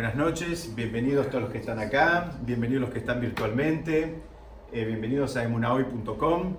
[0.00, 4.14] Buenas noches, bienvenidos todos los que están acá, bienvenidos los que están virtualmente,
[4.72, 6.56] eh, bienvenidos a emunahoy.com.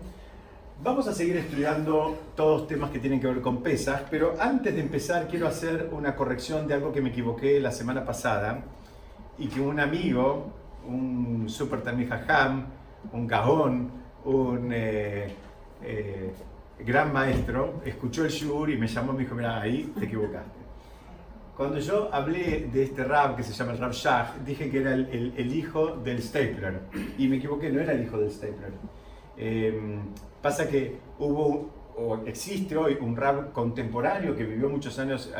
[0.83, 4.81] Vamos a seguir estudiando todos temas que tienen que ver con pesas, pero antes de
[4.81, 8.63] empezar quiero hacer una corrección de algo que me equivoqué la semana pasada
[9.39, 10.53] y que un amigo,
[10.87, 11.81] un super
[12.27, 12.65] Ham,
[13.11, 13.89] un cajón,
[14.23, 15.33] un eh,
[15.81, 16.31] eh,
[16.85, 20.60] gran maestro, escuchó el shur y me llamó y me dijo, mira, ahí te equivocaste.
[21.61, 24.95] Cuando yo hablé de este rab que se llama el Rab Shah, dije que era
[24.95, 26.79] el, hijo del Stapler.
[27.19, 28.71] Y me equivoqué, no era el hijo del Stapler.
[29.37, 29.99] Em,
[30.41, 35.31] pasa que hubo, o existe hoy, un rab contemporáneo que vivió muchos años,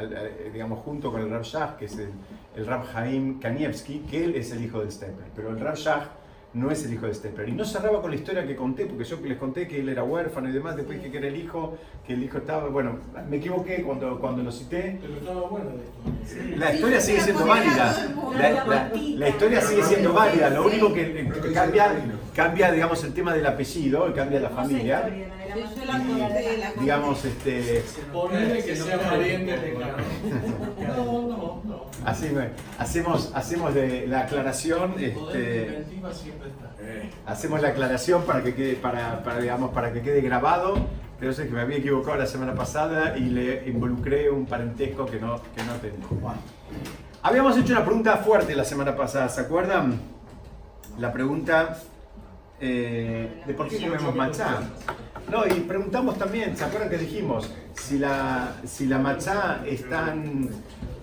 [0.53, 2.12] digamos, junto con el Rab Shah, que es el,
[2.55, 5.26] el Rab Haim Kanievski, que él es el hijo del Stapler.
[5.35, 6.07] Pero el Rab Shah
[6.54, 7.48] no es el hijo de Stepper.
[7.48, 10.04] Y no cerraba con la historia que conté, porque yo les conté que él era
[10.04, 12.98] huérfano y demás, después que era el hijo, que el hijo estaba, bueno,
[13.30, 15.00] me equivoqué cuando, cuando lo cité.
[15.02, 15.72] Pero estaba bueno
[16.58, 17.02] la historia.
[17.02, 17.96] Sigue siendo válida.
[19.16, 21.91] La, historia sigue siendo válida, lo único que cambia,
[22.35, 25.10] cambia, digamos, el tema del apellido, cambia la familia.
[26.80, 27.84] digamos, este...
[28.12, 29.74] Ponele que sea pariente de
[30.88, 31.80] No, no, no.
[32.05, 32.32] Así,
[32.77, 34.96] hacemos, hacemos de la aclaración.
[34.99, 35.85] Este,
[37.26, 40.76] hacemos la aclaración para que quede, para, para, digamos, para que quede grabado.
[41.20, 45.20] Pero sé que me había equivocado la semana pasada y le involucré un parentesco que
[45.20, 46.34] no, que no tengo.
[47.21, 49.99] Habíamos hecho una pregunta fuerte la semana pasada, ¿se acuerdan?
[50.98, 51.77] La pregunta
[52.60, 54.62] eh, de por qué comemos machá.
[55.30, 57.52] No, y preguntamos también, ¿se acuerdan que dijimos?
[57.74, 60.49] Si la, si la machá es tan,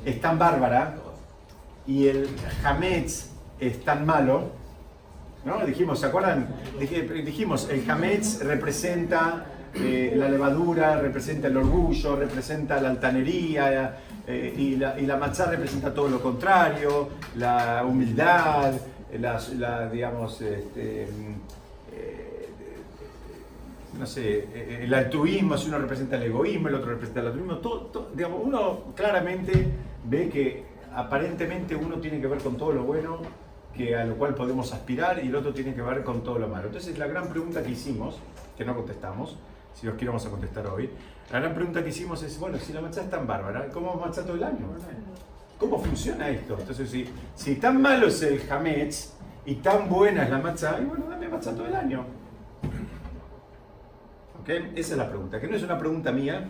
[0.08, 0.96] es tan bárbara
[1.86, 2.28] y el
[2.64, 4.50] hametz es tan malo,
[5.44, 5.64] ¿no?
[5.66, 6.48] Dijimos, ¿se acuerdan?
[6.78, 14.76] Dijimos, el hametz representa eh, la levadura, representa el orgullo, representa la altanería, eh, y,
[14.76, 18.72] la, y machá representa todo lo contrario, la humildad,
[19.18, 21.04] la, digamos, este,
[21.92, 22.48] eh,
[23.98, 28.10] no sé, el altruismo, si uno representa el egoísmo, el otro representa el altruismo, todo,
[28.14, 29.68] digamos, uno claramente
[30.04, 30.64] ve que
[30.94, 33.20] aparentemente uno tiene que ver con todo lo bueno
[33.74, 36.48] que a lo cual podemos aspirar y el otro tiene que ver con todo lo
[36.48, 36.66] malo.
[36.66, 38.18] Entonces la gran pregunta que hicimos,
[38.56, 39.36] que no contestamos,
[39.74, 40.90] si os quiero vamos a contestar hoy,
[41.30, 44.18] la gran pregunta que hicimos es, bueno, si la matzá es tan bárbara, ¿cómo vamos
[44.18, 44.66] a todo el año?
[45.58, 46.56] ¿Cómo funciona esto?
[46.58, 49.12] Entonces, si, si tan malo es el hametz
[49.44, 52.04] y tan buena es la matzá, y bueno, dame matzá todo el año.
[54.40, 54.48] ¿Ok?
[54.48, 56.48] Esa es la pregunta, que no es una pregunta mía,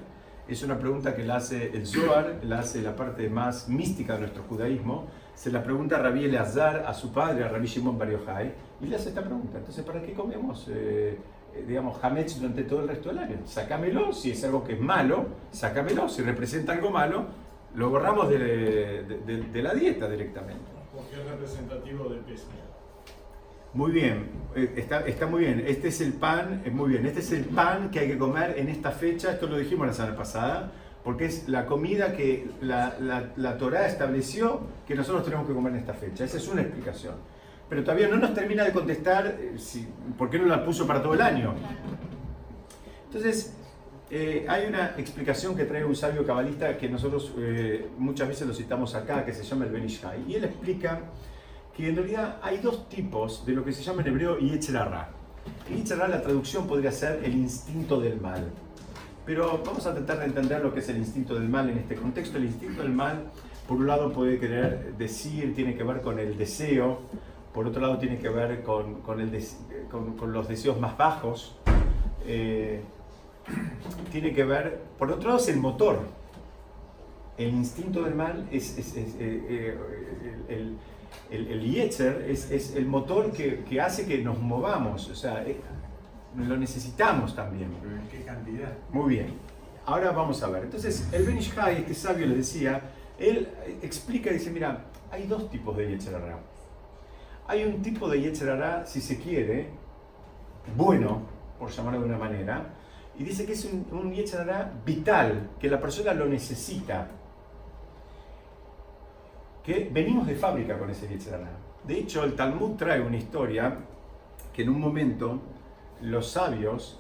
[0.49, 4.21] es una pregunta que la hace el Zohar, la hace la parte más mística de
[4.21, 8.11] nuestro judaísmo, se la pregunta a Rabbi Eleazar, a su padre, a Rabbi Shimon Bar
[8.11, 9.59] Yochai, y le hace esta pregunta.
[9.59, 11.19] Entonces, ¿para qué comemos, eh,
[11.55, 13.37] eh, digamos, hametz durante todo el resto del año?
[13.45, 17.27] Sácamelo, si es algo que es malo, sácamelo, si representa algo malo,
[17.75, 20.65] lo borramos de, la dieta directamente.
[20.95, 22.47] Porque es representativo del peso.
[23.75, 25.63] Muy bien, eh, está, está, muy bien.
[25.67, 27.05] Este es el pan, es muy bien.
[27.05, 29.33] Este es el pan que hay que comer en esta fecha.
[29.33, 30.73] Esto lo dijimos la semana pasada,
[31.05, 35.75] porque es la comida que la, la, la Torah estableció que nosotros tenemos que comer
[35.75, 36.25] en esta fecha.
[36.25, 37.15] Esa es una explicación.
[37.69, 39.87] Pero todavía no nos termina de contestar eh, si,
[40.17, 41.55] por qué no la puso para todo el año.
[43.05, 43.55] Entonces,
[44.11, 47.35] eh, hay una explicación que trae un sabio cabalista que nosotros
[47.99, 50.25] muchas veces lo citamos acá, que se llama el Benishai.
[50.27, 51.03] Y él explica
[51.79, 55.11] que en realidad hay dos tipos de lo que se llama en hebreo Yetzerara.
[55.71, 58.51] Yetzerara, la traducción podría ser el instinto del mal.
[59.25, 61.95] Pero vamos a tratar de entender lo que es el instinto del mal en este
[61.95, 62.37] contexto.
[62.37, 63.31] El instinto del mal,
[63.69, 66.99] por un lado, puede querer decir, tiene que ver con el deseo,
[67.55, 71.57] por otro lado, tiene que ver con, con, los deseos más bajos.
[72.27, 72.83] Eh,
[74.11, 76.01] tiene que ver, por otro lado, es el motor.
[77.37, 79.79] El instinto del mal es, eh, eh,
[80.49, 80.77] el,
[81.31, 85.61] el Yetzer es, el motor que, hace que nos movamos, o sea, eh,
[86.37, 87.71] lo necesitamos también.
[87.83, 88.73] ¿En qué cantidad?
[88.91, 89.35] Muy bien.
[89.85, 90.65] Ahora vamos a ver.
[90.65, 92.81] Entonces, el Benishai, este sabio, le decía,
[93.19, 93.49] él
[93.83, 96.15] explica, dice, mira, hay dos tipos de Yetzer
[97.47, 99.69] Hay un tipo de Yetzer si se quiere,
[100.77, 101.23] bueno,
[101.59, 102.75] por llamarlo de una manera,
[103.19, 104.15] y dice que es un, un
[104.85, 107.09] vital, que la persona lo necesita
[109.63, 111.51] que venimos de fábrica con ese Yetzirah.
[111.85, 113.77] De hecho, el Talmud trae una historia
[114.53, 115.41] que en un momento
[116.03, 116.99] los sabios,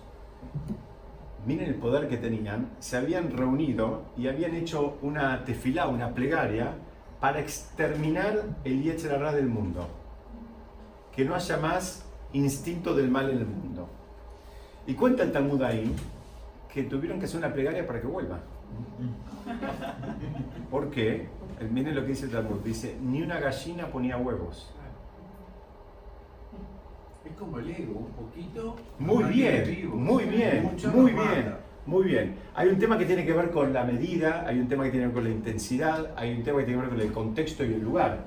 [1.46, 6.74] miren el poder que tenían, se habían reunido y habían hecho una tefilá, una plegaria,
[7.20, 9.88] para exterminar el Yetzirah del mundo.
[11.14, 13.88] Que no haya más instinto del mal en el mundo.
[14.86, 15.94] Y cuenta el Talmud ahí
[16.72, 18.38] que tuvieron que hacer una plegaria para que vuelva.
[20.70, 21.28] ¿Por qué?
[21.70, 22.60] Miren lo que dice el Talmud.
[22.64, 24.72] Dice, ni una gallina ponía huevos.
[27.24, 28.76] Es como el ego, un poquito.
[28.98, 32.36] Muy bien, muy bien, muy bien, muy bien.
[32.54, 35.06] Hay un tema que tiene que ver con la medida, hay un tema que tiene
[35.06, 37.64] que ver con la intensidad, hay un tema que tiene que ver con el contexto
[37.64, 38.24] y el lugar.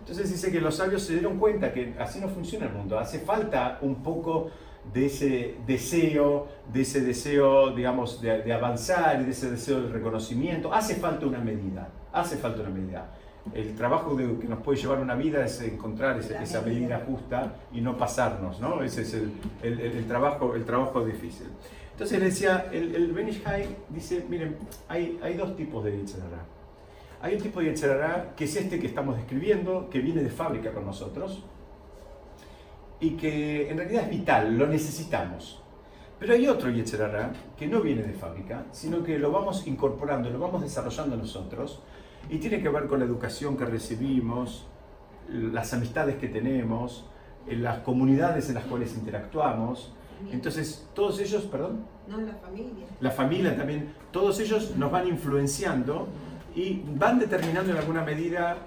[0.00, 2.98] Entonces dice que los sabios se dieron cuenta que así no funciona el mundo.
[2.98, 4.50] Hace falta un poco
[4.92, 10.72] de ese deseo, de ese deseo, digamos, de, avanzar y de ese deseo de reconocimiento.
[10.72, 13.10] Hace falta una medida, hace falta una medida.
[13.54, 17.96] El trabajo que nos puede llevar una vida es encontrar esa, medida justa y no
[17.96, 18.82] pasarnos, ¿no?
[18.82, 19.14] Ese es
[19.62, 21.46] el, trabajo, el trabajo difícil.
[21.92, 23.42] Entonces le decía, el, el Benish
[23.88, 24.56] dice, miren,
[24.88, 26.44] hay, hay dos tipos de Yetzirah.
[27.22, 30.72] Hay un tipo de Yetzirah que es este que estamos describiendo, que viene de fábrica
[30.72, 31.42] con nosotros,
[33.00, 35.62] y que en realidad es vital, lo necesitamos.
[36.18, 40.38] Pero hay otro Yetzerara que no viene de fábrica, sino que lo vamos incorporando, lo
[40.38, 41.80] vamos desarrollando nosotros
[42.28, 44.66] y tiene que ver con la educación que recibimos,
[45.28, 47.06] las amistades que tenemos,
[47.48, 49.92] las comunidades en las cuales interactuamos.
[50.30, 51.86] Entonces, todos ellos, perdón.
[52.06, 52.86] No, la familia.
[53.00, 56.08] La familia también, todos ellos nos van influenciando
[56.54, 58.58] y van determinando en alguna medida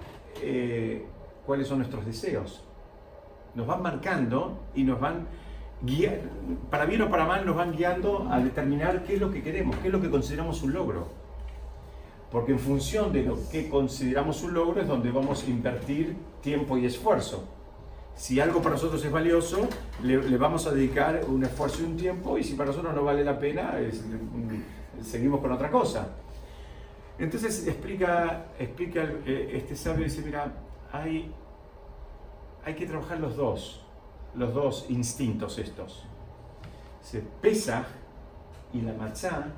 [0.42, 1.06] eh,
[1.46, 2.64] cuáles son nuestros deseos
[3.54, 5.26] nos van marcando y nos van
[5.82, 6.28] guiando,
[6.70, 9.76] para bien o para mal, nos van guiando a determinar qué es lo que queremos,
[9.76, 11.08] qué es lo que consideramos un logro.
[12.34, 16.76] Porque en función de lo que consideramos un logro es donde vamos a invertir tiempo
[16.76, 17.44] y esfuerzo.
[18.16, 19.68] Si algo para nosotros es valioso,
[20.02, 23.22] le, vamos a dedicar un esfuerzo y un tiempo, y si para nosotros no vale
[23.22, 23.74] la pena,
[25.00, 26.08] seguimos con otra cosa.
[27.20, 30.52] Entonces explica, explica eh, este sabio, dice, mira,
[30.90, 31.32] hay
[32.64, 33.80] hay que trabajar los dos,
[34.34, 36.02] los dos instintos estos.
[37.00, 37.86] Se pesa
[38.72, 39.52] y la matzá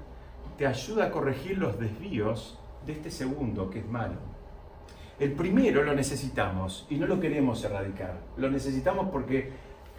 [0.58, 4.14] te ayuda a corregir los desvíos de este segundo, que es malo.
[5.18, 8.20] El primero lo necesitamos y no lo queremos erradicar.
[8.36, 9.50] Lo necesitamos porque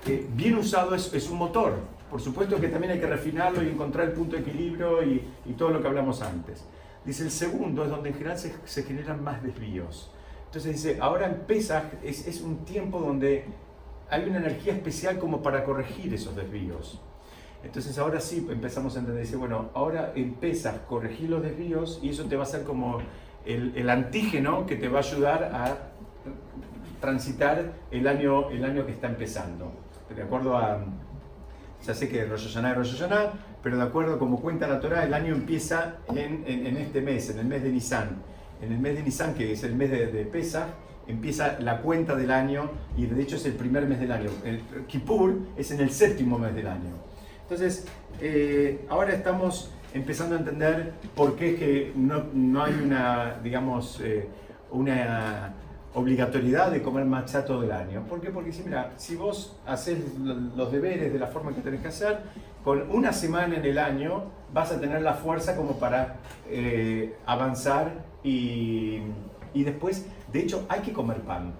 [0.06, 1.74] eh, bien usado es, un motor.
[2.10, 5.24] Por supuesto que también hay que refinarlo y encontrar el punto de equilibrio y,
[5.58, 6.66] todo lo que hablamos antes.
[7.04, 10.12] Dice el segundo es donde en general se generan más desvíos.
[10.48, 11.44] Entonces dice, ahora en
[12.04, 13.46] es, es, un tiempo donde
[14.10, 17.02] hay una energía especial como para corregir esos desvíos.
[17.64, 20.38] Entonces ahora sí empezamos a entender, dice, bueno, ahora en
[20.88, 23.00] corregir los desvíos y eso te va a ser como
[23.46, 25.78] el, antígeno que te va a ayudar a
[27.02, 29.72] transitar el año, el año que está empezando.
[30.16, 30.84] De acuerdo a,
[31.86, 34.80] ya sé que Rosh Hashanah es Rosh Hashanah, pero de acuerdo a como cuenta la
[34.80, 38.22] Torah, el año empieza en, en, en este mes, en el mes de Nisan
[38.62, 40.68] en el mes de Nisan, que es el mes de, de Pesach,
[41.08, 44.30] empieza la cuenta del año y de hecho es el primer mes del año.
[44.44, 47.07] El Kippur es en el séptimo mes del año.
[47.50, 47.86] Entonces,
[48.20, 54.02] eh, ahora estamos empezando a entender por qué es que no, no hay una, digamos,
[54.02, 54.28] eh,
[54.70, 55.54] una
[55.94, 58.04] obligatoriedad de comer matcha todo el año.
[58.04, 58.32] ¿Por qué?
[58.32, 62.20] Porque si, mira, si vos haces los deberes de la forma que tenés que hacer,
[62.66, 66.18] con una semana en el año vas a tener la fuerza como para
[66.50, 69.04] eh, avanzar y,
[69.54, 71.54] y, después, de hecho, hay que comer pan.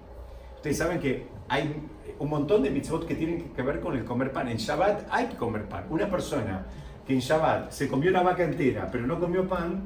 [0.56, 1.82] Ustedes saben que hay
[2.18, 4.48] un montón de mitzvot que tienen que ver con el comer pan.
[4.48, 5.86] En Shabbat hay que comer pan.
[5.90, 6.66] Una persona
[7.06, 9.82] que en Shabbat se comió una vaca entera, pero no comió pan,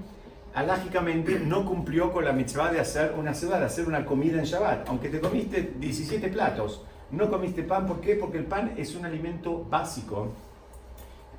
[0.55, 4.88] alágicamente no cumplió con la mitzvah de hacer una de hacer una comida en Shabbat.
[4.88, 7.86] Aunque te comiste 17 platos, no comiste pan.
[7.86, 8.17] ¿Por qué?
[8.17, 10.32] Porque el pan es un alimento básico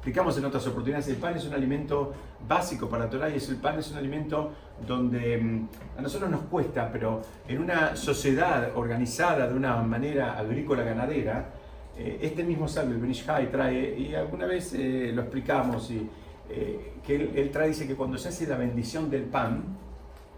[0.04, 2.12] explicamos en otras oportunidades, el pan es un alimento
[2.46, 4.52] básico para Torah y el pan es un alimento
[4.86, 10.84] donde mm, a nosotros nos cuesta, pero en una sociedad organizada de una manera agrícola
[10.84, 11.50] ganadera,
[11.98, 16.10] eh, este mismo sabio, el Benishai, trae, y alguna vez eh, lo explicamos, y,
[16.50, 19.64] eh, que él, trae, dice que cuando se hace la bendición del pan,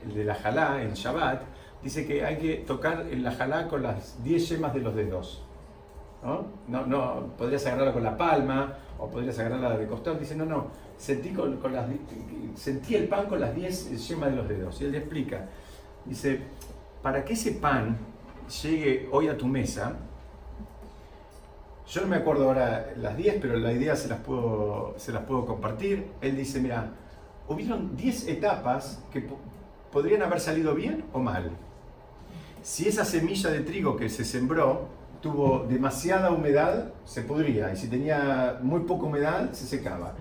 [0.05, 1.43] el de la jalá, en Shabbat,
[1.81, 5.43] dice que hay que tocar la jalá con las 10 yemas de los dedos.
[6.23, 6.47] ¿no?
[6.67, 10.17] No, no, podrías agarrarla con la palma, o podrías agarrarla de costado.
[10.17, 11.87] Dice, no, no, sentí, con, las,
[12.55, 14.81] sentí el pan con las 10 yemas de los dedos.
[14.81, 15.47] Y él le explica,
[16.05, 16.39] dice,
[17.01, 17.97] para que ese pan
[18.63, 19.95] llegue hoy a tu mesa,
[21.87, 25.23] yo no me acuerdo ahora las 10, pero la idea se las puedo, se las
[25.23, 26.07] puedo compartir.
[26.21, 26.91] Él dice, mira,
[27.47, 29.27] hubieron 10 etapas que
[29.91, 31.51] podrían haber salido bien o mal.
[32.63, 34.87] Si esa semilla de trigo que se sembró
[35.21, 40.15] tuvo demasiada humedad, se pudría, y si tenía muy poca humedad, se secaba.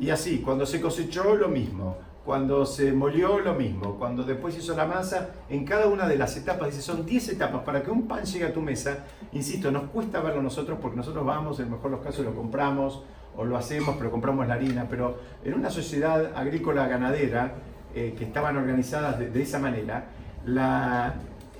[0.00, 1.98] Y así, cuando se cosechó, lo mismo.
[2.24, 3.96] Cuando se molió, lo mismo.
[3.98, 7.62] Cuando después hizo la masa, en cada una de las etapas, dice, son 10 etapas
[7.64, 9.04] para que un pan llegue a tu mesa.
[9.32, 13.02] Insisto, nos cuesta verlo nosotros porque nosotros vamos, en el mejor los casos lo compramos
[13.36, 17.54] o lo hacemos, pero compramos la harina, pero en una sociedad agrícola ganadera
[17.94, 20.06] eh, que estaban organizadas de, esa manera,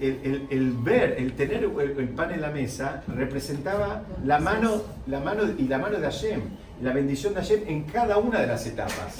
[0.01, 5.69] el, ver, el tener el, pan en la mesa representaba la mano, la mano y
[5.69, 6.41] la mano de Hashem,
[6.83, 9.17] la bendición de Hashem en cada una de las etapas.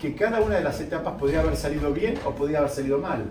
[0.00, 3.24] Que cada una de las etapas podría haber salido bien o podría haber salido mal.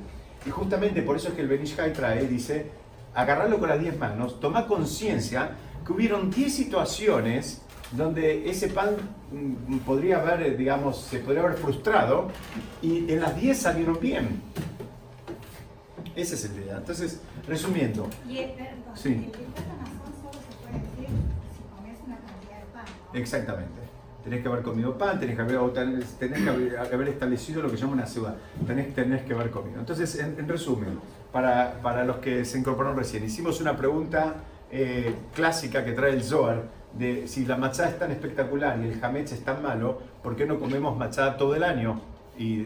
[0.45, 2.67] Y justamente por eso es que el Benishai trae, dice,
[3.13, 5.51] agarrarlo con las 10 manos, toma conciencia
[5.85, 8.97] que hubieron 10 situaciones donde ese pan
[9.31, 12.27] mm, podría haber, digamos, se podría haber frustrado
[12.81, 14.41] y en las 10 salieron bien.
[16.15, 16.77] Esa es la idea.
[16.77, 18.09] Entonces, resumiendo.
[18.27, 19.29] Y el, perdón, sí.
[23.17, 23.81] Exactamente.
[24.23, 27.93] Tenés que haber comido pan, tenés que haber, tenés que haber, establecido lo que llama
[27.93, 28.35] una ciudad.
[28.65, 29.79] Tenés, tenés que haber comido.
[29.79, 30.99] Entonces, en, en resumen,
[31.31, 34.35] para, para, los que se incorporaron recién, hicimos una pregunta
[34.69, 39.03] eh, clásica que trae el Zohar de si la machá es tan espectacular y el
[39.03, 42.01] hametz es tan malo, ¿por qué no comemos machá todo el año
[42.37, 42.61] y,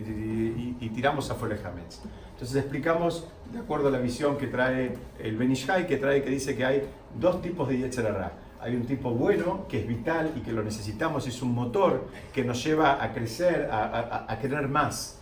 [0.79, 1.99] y, tiramos afuera el hametz?
[2.33, 6.55] Entonces explicamos, de acuerdo a la visión que trae el Benishai, que trae que dice
[6.55, 6.89] que hay
[7.19, 8.31] dos tipos de Yetzerará.
[8.61, 12.43] Hay un tipo bueno, que es vital y que lo necesitamos, es un motor que
[12.43, 15.17] nos lleva a crecer, a, a, a querer más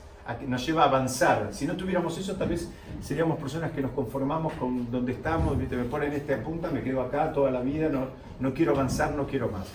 [0.47, 1.49] nos lleva a avanzar.
[1.51, 2.69] Si no tuviéramos eso, tal vez
[3.01, 7.31] seríamos personas que nos conformamos con donde estamos, me ponen esta punta, me quedo acá
[7.33, 8.07] toda la vida, no,
[8.39, 9.67] no quiero avanzar, no quiero más.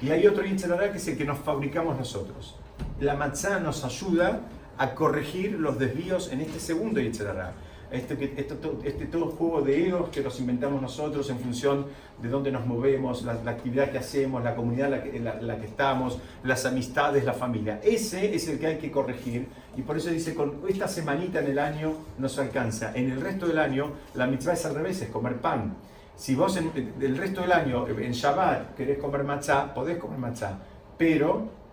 [0.00, 2.56] Y hay otro Yitzhak que es el que nos fabricamos nosotros.
[3.00, 4.40] La matzá nos ayuda
[4.78, 7.52] a corregir los desvíos en este segundo Yitzhak
[7.90, 11.86] este, este, este, todo juego de egos que nos inventamos nosotros en función
[12.20, 16.66] de dónde nos movemos, la, actividad que hacemos, la comunidad en la, que estamos, las
[16.66, 17.80] amistades, la familia.
[17.82, 21.46] Ese es el que hay que corregir y por eso dice, con esta semanita en
[21.46, 22.92] el año nos alcanza.
[22.94, 25.76] En el resto del año la mitzvah es al revés, es comer pan.
[26.16, 30.58] Si vos en, el resto del año, en Shabbat, querés comer matzá, podés comer matzá,
[30.96, 31.65] pero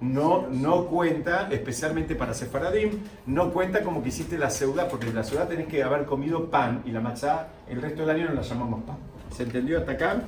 [0.00, 5.14] no, no cuenta, especialmente para Sefaradim, no cuenta como que hiciste la ciudad, porque en
[5.14, 8.34] la ciudad tenés que haber comido pan y la matzá el resto del año no
[8.34, 8.96] la llamamos pan.
[9.34, 10.22] ¿Se entendió hasta acá?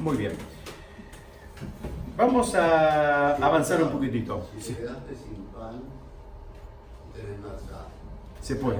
[0.00, 0.32] Muy bien.
[2.16, 4.48] Vamos a avanzar un poquitito.
[8.40, 8.78] Se puede,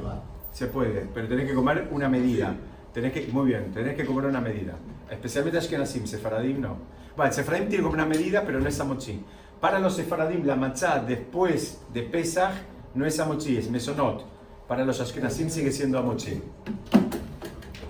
[0.52, 2.54] se puede, pero tenés que comer una medida.
[2.94, 4.74] Tenés que, muy bien, tenés que comer una medida.
[5.10, 6.76] Especialmente Ashkenazim, Sefaradim no.
[7.16, 9.22] Bueno, Sefaradim tiene como una medida, pero no es amochi.
[9.60, 12.54] Para los sefaradim, la matzá después de Pesach
[12.94, 14.24] no es amochi, es mesonot.
[14.68, 16.42] Para los ashkenazim sigue siendo amochi.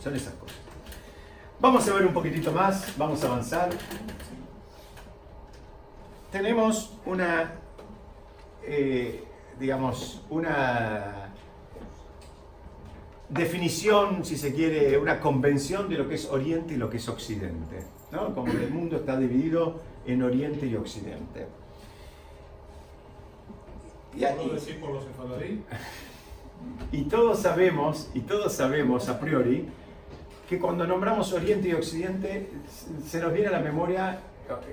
[0.02, 0.56] Son esas cosas.
[1.60, 3.70] Vamos a ver un poquitito más, vamos a avanzar.
[6.30, 7.54] Tenemos una,
[8.62, 9.24] eh,
[9.58, 11.32] digamos, una
[13.28, 17.08] definición, si se quiere, una convención de lo que es Oriente y lo que es
[17.08, 17.84] Occidente.
[18.12, 18.34] ¿no?
[18.34, 21.46] Como el mundo está dividido en Oriente y Occidente.
[24.14, 25.04] Y, decir por los
[26.92, 29.66] y todos sabemos, y todos sabemos a priori,
[30.48, 32.50] que cuando nombramos Oriente y Occidente
[33.04, 34.20] se nos viene a la memoria,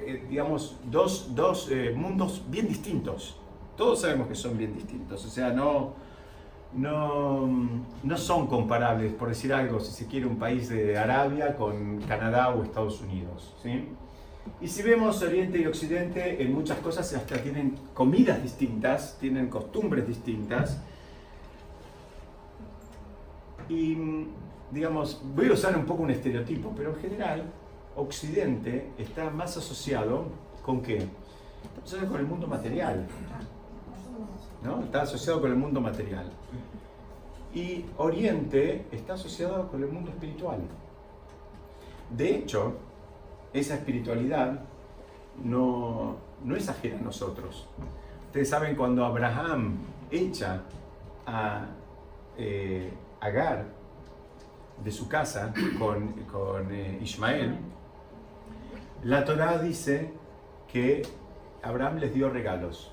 [0.06, 3.38] eh, digamos, dos, dos eh, mundos bien distintos.
[3.76, 5.94] Todos sabemos que son bien distintos, o sea, no,
[6.74, 7.50] no,
[8.04, 12.50] no son comparables, por decir algo, si se quiere, un país de Arabia con Canadá
[12.50, 13.56] o Estados Unidos.
[13.64, 13.90] ¿sí?
[14.62, 20.08] Y si vemos Oriente y Occidente, en muchas cosas hasta tienen comidas distintas, tienen costumbres
[20.08, 20.78] distintas.
[23.70, 23.98] Y,
[24.72, 27.44] digamos, voy a usar un poco un estereotipo, pero en general,
[27.96, 30.26] Occidente está más asociado
[30.64, 31.08] con qué?
[31.84, 33.06] Está con el mundo material.
[34.64, 34.82] ¿no?
[34.82, 36.26] Está asociado con el mundo material.
[37.54, 40.60] Y Oriente está asociado con el mundo espiritual.
[42.16, 42.74] De hecho,
[43.54, 44.62] esa espiritualidad
[45.44, 47.68] no, no es a nosotros.
[48.28, 49.78] Ustedes saben cuando Abraham
[50.12, 50.64] echa
[51.26, 51.68] a
[52.38, 52.92] eh,
[53.22, 53.66] Agar
[54.84, 57.58] de su casa con, con eh, Ismael,
[59.04, 60.12] la Torá dice
[60.72, 61.04] que
[61.62, 62.92] Abraham les dio regalos.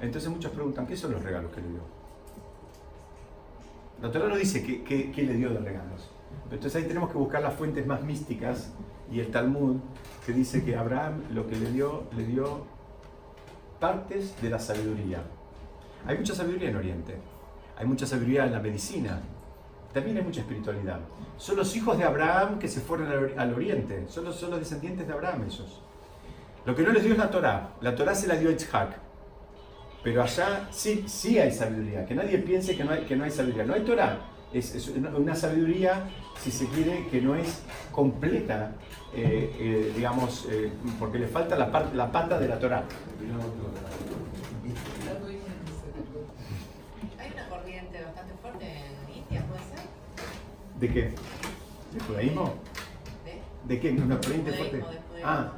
[0.00, 1.80] Entonces muchos preguntan, ¿qué son los regalos que le dio?
[4.02, 6.10] La Torah no dice qué, qué le dio de regalos.
[6.50, 8.72] Entonces ahí tenemos que buscar las fuentes más místicas
[9.10, 9.76] y el Talmud
[10.24, 12.66] que dice que Abraham lo que le dio, le dio
[13.78, 15.22] partes de la sabiduría.
[16.06, 17.14] Hay mucha sabiduría en Oriente,
[17.76, 19.20] hay mucha sabiduría en la medicina,
[19.92, 21.00] también hay mucha espiritualidad.
[21.36, 25.44] Son los hijos de Abraham que se fueron al, Oriente, son los, descendientes de Abraham
[25.46, 25.82] esos.
[26.64, 28.98] Lo que no les dio es la Torah, la Torah se la dio a Itzhak.
[30.02, 33.30] Pero allá sí, sí hay sabiduría, que nadie piense que no hay, que no hay
[33.30, 33.64] sabiduría.
[33.64, 34.18] No hay Torah,
[34.52, 36.08] Es, una sabiduría,
[36.40, 37.60] si se quiere, que no es
[37.92, 38.72] completa,
[39.14, 42.84] eh, eh, digamos, eh, porque le falta la, la pata de la Torah.
[47.18, 49.80] Hay una corriente bastante fuerte en India, ¿puede ser?
[50.80, 51.14] ¿De qué?
[51.92, 52.54] ¿De judaísmo?
[53.24, 53.90] ¿De, ¿De qué?
[53.92, 54.84] ¿Una corriente fuerte?
[55.22, 55.52] Ah,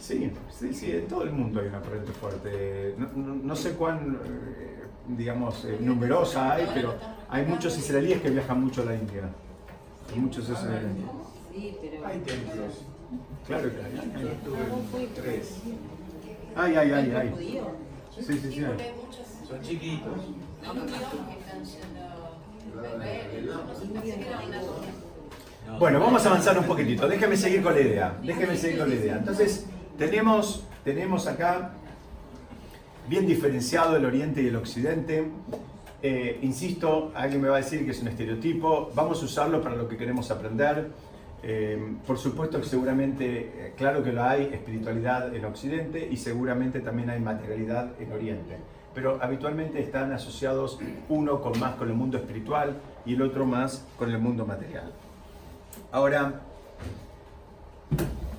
[0.00, 2.94] sí, sí, sí, en todo el mundo hay una corriente fuerte.
[3.16, 4.18] No, sé cuán,
[5.08, 6.94] digamos, numerosa hay, pero
[7.28, 9.22] hay muchos israelíes que viajan mucho a la India.
[10.12, 11.06] Hay muchos israelíes.
[12.04, 12.84] Hay templos.
[13.46, 14.30] Claro que hay.
[14.94, 15.62] Hay tres.
[16.54, 17.60] Ay, ay, ay, ay.
[18.14, 18.64] Sí, sí, sí.
[19.48, 20.20] Son chiquitos.
[25.78, 27.06] Bueno, vamos a avanzar un poquitito.
[27.06, 28.18] Déjeme seguir con la idea.
[28.22, 29.16] Déjeme seguir con la idea.
[29.16, 29.66] Entonces,
[29.98, 31.72] tenemos, tenemos acá
[33.08, 35.30] bien diferenciado el oriente y el occidente.
[36.02, 39.76] Eh, insisto, alguien me va a decir que es un estereotipo, vamos a usarlo para
[39.76, 40.90] lo que queremos aprender.
[41.42, 46.80] Eh, por supuesto que seguramente, eh, claro que lo hay, espiritualidad en Occidente y seguramente
[46.80, 48.56] también hay materialidad en Oriente.
[48.94, 53.86] Pero habitualmente están asociados uno con más con el mundo espiritual y el otro más
[53.98, 54.90] con el mundo material.
[55.92, 56.40] Ahora,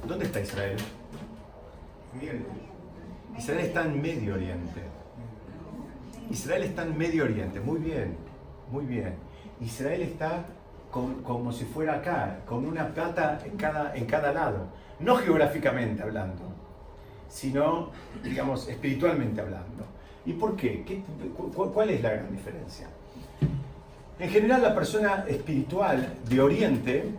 [0.08, 0.78] ¿dónde está Israel?
[3.38, 4.82] Israel está en Medio Oriente.
[6.30, 8.18] Israel está en Medio Oriente, muy bien,
[8.72, 9.14] muy bien.
[9.62, 10.46] Israel está
[10.92, 14.68] como si fuera acá, con una plata en cada, en cada lado,
[15.00, 16.44] no geográficamente hablando,
[17.30, 17.92] sino,
[18.24, 19.86] digamos, espiritualmente hablando.
[20.26, 20.84] ¿Y por qué?
[20.84, 21.02] ¿Qué
[21.56, 22.88] ¿Cuál es la gran diferencia?
[24.20, 27.12] En general, la persona espiritual de Oriente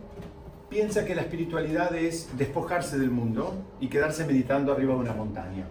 [0.68, 5.66] piensa que la espiritualidad es despojarse del mundo y quedarse meditando arriba de una montaña,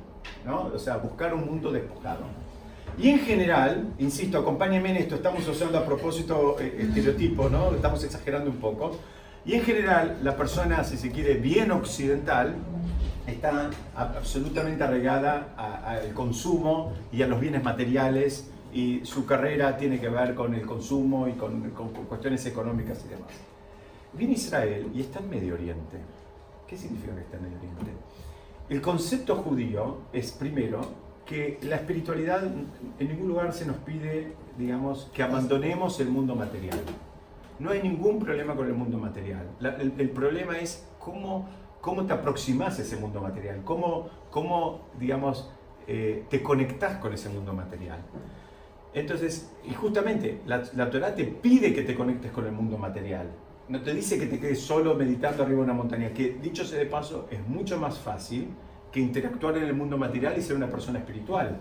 [0.46, 0.72] ¿no?
[0.74, 2.26] O sea, buscar un mundo despojado.
[2.98, 7.76] Y en general, insisto, acompáñenme en esto, estamos usando a propósito eh, estereotipo, ¿no?
[7.76, 8.98] Estamos exagerando un poco.
[9.46, 12.56] Y en general, la persona, si se quiere, bien occidental,
[13.28, 15.54] está absolutamente arraigada
[15.86, 20.66] al consumo y a los bienes materiales y su carrera tiene que ver con el
[20.66, 23.32] consumo y con, con, cuestiones económicas y demás.
[24.18, 25.98] Viene Israel y está en Medio Oriente.
[26.68, 27.92] ¿Qué significa que está en Medio Oriente?
[28.68, 30.82] El concepto judío es primero
[31.26, 36.80] que la espiritualidad en ningún lugar se nos pide, digamos, que abandonemos el mundo material.
[37.60, 39.46] No hay ningún problema con el mundo material.
[39.60, 41.48] el, problema es cómo,
[41.82, 45.52] cómo te aproximas a ese mundo material, cómo, cómo digamos,
[45.88, 48.00] eh, te conectas con ese mundo material.
[48.94, 53.28] Entonces, y justamente la, la Torah te pide que te conectes con el mundo material.
[53.70, 56.80] No te dice que te quedes solo meditando arriba de una montaña, que dicho sea
[56.80, 58.48] de paso, es mucho más fácil
[58.94, 61.60] que interactuar en el mundo material y ser una persona espiritual.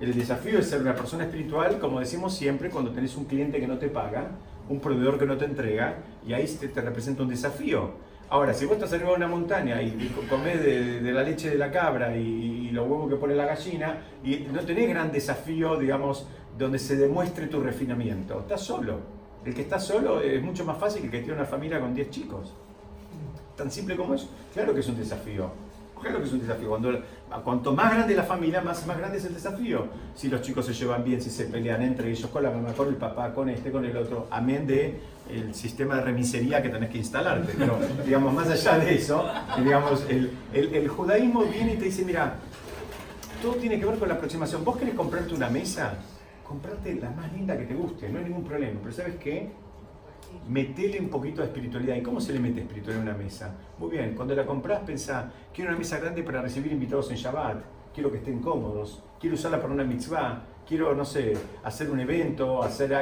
[0.00, 3.66] El desafío es ser una persona espiritual, como decimos siempre, cuando tenés un cliente que
[3.66, 4.30] no te paga,
[4.70, 7.90] un proveedor que no te entrega, y ahí te, representa un desafío.
[8.30, 11.70] Ahora, si vos estás arriba de una montaña y comés de, la leche de la
[11.70, 16.78] cabra y, los huevos que pone la gallina, y no tenés gran desafío, digamos, donde
[16.78, 18.40] se demuestre tu refinamiento.
[18.40, 19.11] Estás solo.
[19.44, 21.94] El que está solo es mucho más fácil que el que tiene una familia con
[21.94, 22.52] 10 chicos.
[23.56, 24.28] Tan simple como eso.
[24.54, 25.50] Claro que es un desafío.
[26.00, 26.68] Claro que es un desafío.
[26.68, 27.00] Cuando,
[27.44, 29.86] cuanto más grande la familia, más, más grande es el desafío.
[30.14, 32.88] Si los chicos se llevan bien, si se pelean entre ellos, con la mamá, con
[32.88, 35.00] el papá, con este, con el otro, amén de
[35.30, 37.52] el sistema de remisería que tenés que instalarte.
[37.56, 39.24] Pero, digamos, más allá de eso,
[39.62, 42.34] digamos, el, el, el judaísmo viene y te dice, mira,
[43.40, 44.64] todo tiene que ver con la aproximación.
[44.64, 45.94] Vos querés comprarte una mesa,
[46.46, 48.78] comprarte la más linda que te guste, no hay ningún problema.
[48.82, 49.50] Pero ¿sabes qué?
[50.48, 51.96] metele un poquito de espiritualidad.
[51.96, 53.54] ¿Y cómo se le mete espiritualidad a una mesa?
[53.78, 57.62] Muy bien, cuando la compras pensá, quiero una mesa grande para recibir invitados en Shabbat,
[57.94, 62.62] quiero que estén cómodos, quiero usarla para una mitzvah, quiero, no sé, hacer un evento,
[62.62, 62.96] hacer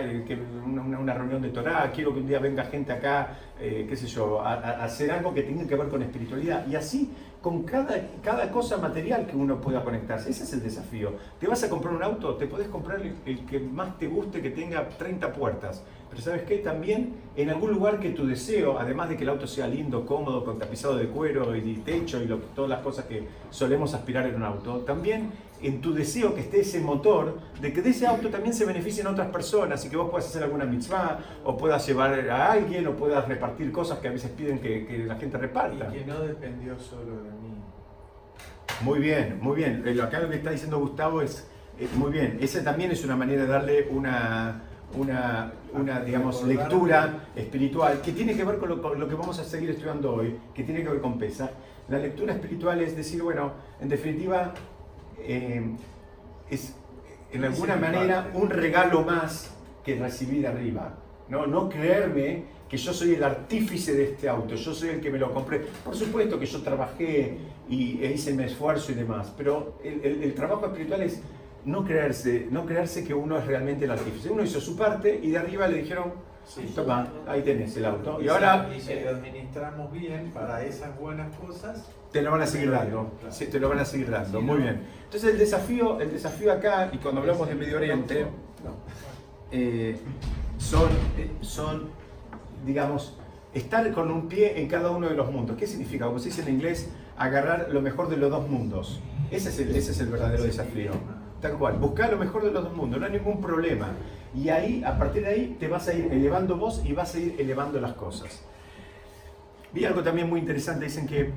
[0.66, 4.40] una, reunión de Torah, quiero que un día venga gente acá, eh, qué sé yo,
[4.40, 6.66] a, a, hacer algo que tenga que ver con espiritualidad.
[6.66, 10.30] Y así con cada, cada cosa material que uno pueda conectarse.
[10.30, 11.12] Ese es el desafío.
[11.38, 14.50] Te vas a comprar un auto, te podés comprar el, que más te guste, que
[14.50, 15.83] tenga 30 puertas.
[16.11, 16.59] Pero ¿sabes qué?
[16.59, 20.44] También en algún lugar que tu deseo, además de que el auto sea lindo, cómodo,
[20.44, 24.42] con tapizado de cuero y techo y todas las cosas que solemos aspirar en un
[24.42, 25.30] auto, también
[25.62, 29.07] en tu deseo que esté ese motor, de que de ese auto también se beneficien
[29.07, 32.96] otras personas y que vos puedas hacer alguna mitzvah, o puedas llevar a alguien, o
[32.96, 35.88] puedas repartir cosas que a veces piden que, la gente reparta.
[35.88, 37.55] Y que no dependió solo de mí.
[38.83, 39.83] Muy bien, muy bien.
[39.85, 41.46] Lo acá lo que está diciendo Gustavo es,
[41.96, 42.38] muy bien.
[42.40, 44.62] Esa también es una manera de darle una,
[44.96, 49.70] una, una digamos, lectura espiritual que tiene que ver con lo, que vamos a seguir
[49.70, 51.51] estudiando hoy, que tiene que ver con Pesa.
[51.88, 54.55] La lectura espiritual es decir, bueno, en definitiva,
[55.26, 55.62] eh,
[56.50, 56.74] es
[57.33, 59.50] en alguna manera un regalo más
[59.85, 60.94] que recibir arriba.
[61.28, 65.11] No, no creerme que yo soy el artífice de este auto, yo soy el que
[65.11, 65.59] me lo compré.
[65.85, 67.37] Por supuesto que yo trabajé
[67.68, 71.20] y e hice mi esfuerzo y demás, pero el, trabajo espiritual es
[71.64, 74.30] no creerse, no creerse que uno es realmente el artífice.
[74.30, 76.12] Uno hizo su parte y de arriba le dijeron,
[76.74, 78.20] toma, ahí tenés el auto.
[78.20, 78.68] Y, ahora...
[78.78, 81.90] si lo administramos bien para esas buenas cosas...
[82.12, 84.82] Te lo van a seguir dando, sí, te lo van a seguir dando, muy bien.
[85.04, 88.26] Entonces el desafío, el desafío acá, y cuando hablamos de Medio Oriente,
[89.52, 89.96] eh,
[90.58, 91.90] son, eh, son,
[92.66, 93.16] digamos,
[93.54, 95.56] estar con un pie en cada uno de los mundos.
[95.56, 96.06] ¿Qué significa?
[96.06, 99.00] Como se dice en inglés, agarrar lo mejor de los dos mundos.
[99.30, 100.92] Ese es el, ese es el verdadero desafío.
[101.40, 103.88] Tal cual, buscar lo mejor de los dos mundos, no hay ningún problema.
[104.34, 107.18] Y ahí, a partir de ahí, te vas a ir elevando vos y vas a
[107.18, 108.42] ir elevando las cosas.
[109.72, 111.32] Vi algo también muy interesante, dicen que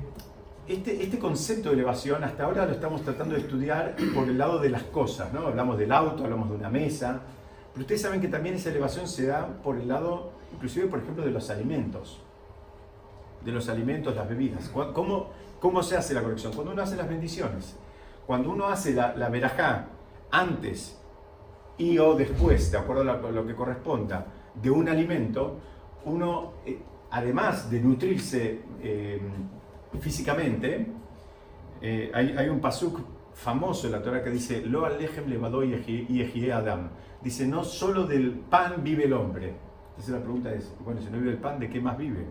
[0.68, 4.58] este, este concepto de elevación hasta ahora lo estamos tratando de estudiar por el lado
[4.58, 5.46] de las cosas, ¿no?
[5.46, 7.22] Hablamos del auto, hablamos de una mesa,
[7.72, 11.24] pero ustedes saben que también esa elevación se da por el lado, inclusive por ejemplo,
[11.24, 12.20] de los alimentos.
[13.44, 14.70] De los alimentos, las bebidas.
[14.70, 15.30] ¿Cómo,
[15.60, 16.52] cómo se hace la conexión?
[16.52, 17.76] Cuando uno hace las bendiciones.
[18.26, 19.86] Cuando uno hace la, la verajá
[20.30, 21.00] antes
[21.78, 25.58] y o después, de acuerdo a lo, que corresponda, de un alimento,
[26.04, 26.78] uno, eh,
[27.10, 29.20] además de nutrirse eh,
[30.00, 30.86] físicamente,
[31.80, 33.00] eh, hay, un pasuk
[33.34, 36.90] famoso en la Torah que dice, Lo alejem y Adam.
[37.20, 39.54] Dice, no solo del pan vive el hombre.
[39.90, 42.26] Entonces la pregunta es, bueno, si no vive el pan, ¿de qué más vive?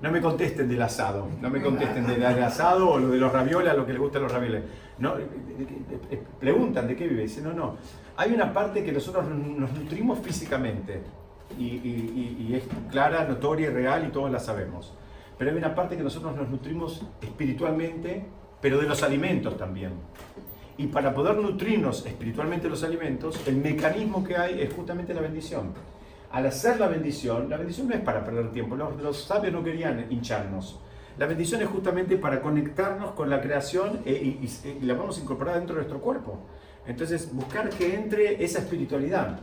[0.00, 3.72] No me contesten del asado, no me contesten del asado o lo de los ravioles,
[3.72, 4.62] a lo que les gustan los ravioles.
[4.98, 5.26] No, eh,
[5.58, 7.22] eh, eh, preguntan de qué vive.
[7.22, 7.76] Dicen, no, no.
[8.16, 11.02] Hay una parte que nosotros nos nutrimos físicamente
[11.58, 14.92] y, es clara, notoria y real y todos la sabemos.
[15.38, 18.24] Pero hay una parte que nosotros nos nutrimos espiritualmente,
[18.60, 19.92] pero de los alimentos también.
[20.76, 25.72] Y para poder nutrirnos espiritualmente los alimentos, el mecanismo que hay es justamente la bendición
[26.30, 30.06] al hacer la bendición, la bendición no es para perder tiempo, los, sabios no querían
[30.10, 30.78] hincharnos.
[31.18, 35.56] La bendición es justamente para conectarnos con la creación e, y, la vamos a incorporar
[35.56, 36.38] dentro de nuestro cuerpo.
[36.86, 39.40] Entonces, buscar que entre esa espiritualidad.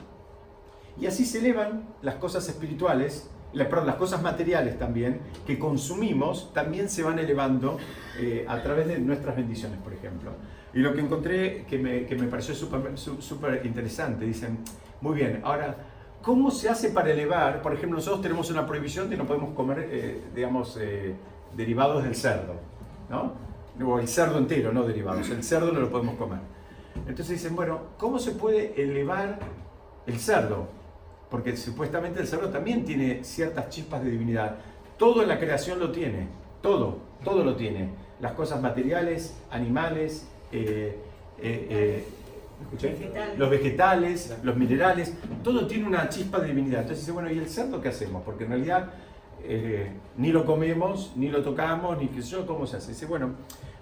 [1.00, 6.90] Y así se elevan las cosas espirituales, perdón, las cosas materiales también, que consumimos, también
[6.90, 7.78] se van elevando
[8.20, 10.32] eh, a través de nuestras bendiciones, por ejemplo.
[10.74, 14.60] Y lo que encontré que me, que me pareció súper interesante, dicen,
[15.02, 15.76] muy bien, ahora
[16.26, 17.62] ¿Cómo se hace para elevar?
[17.62, 21.14] Por ejemplo, nosotros tenemos una prohibición de no podemos comer, eh, digamos, eh,
[21.56, 22.56] derivados del cerdo,
[23.10, 23.34] ¿no?
[23.86, 25.30] O el cerdo entero, no derivados.
[25.30, 26.40] El cerdo no lo podemos comer.
[27.08, 29.40] Entonces dicen, bueno, ¿cómo se puede elevar
[30.08, 30.68] el cerdo?
[31.30, 34.56] Porque supuestamente el cerdo también tiene ciertas chispas de divinidad.
[34.98, 36.28] Todo en la creación lo tiene,
[36.62, 37.90] todo, todo lo tiene.
[38.22, 40.98] Las cosas materiales, animales, eh,
[43.38, 45.14] los vegetales, los minerales,
[45.44, 46.82] todo tiene una chispa de divinidad.
[46.82, 48.24] Entonces dice, bueno, ¿y el cerdo qué hacemos?
[48.24, 48.90] Porque en realidad
[49.48, 52.90] eh, ni lo comemos, ni lo tocamos, ni qué sé yo, ¿cómo se hace?
[52.90, 53.32] Dice, bueno,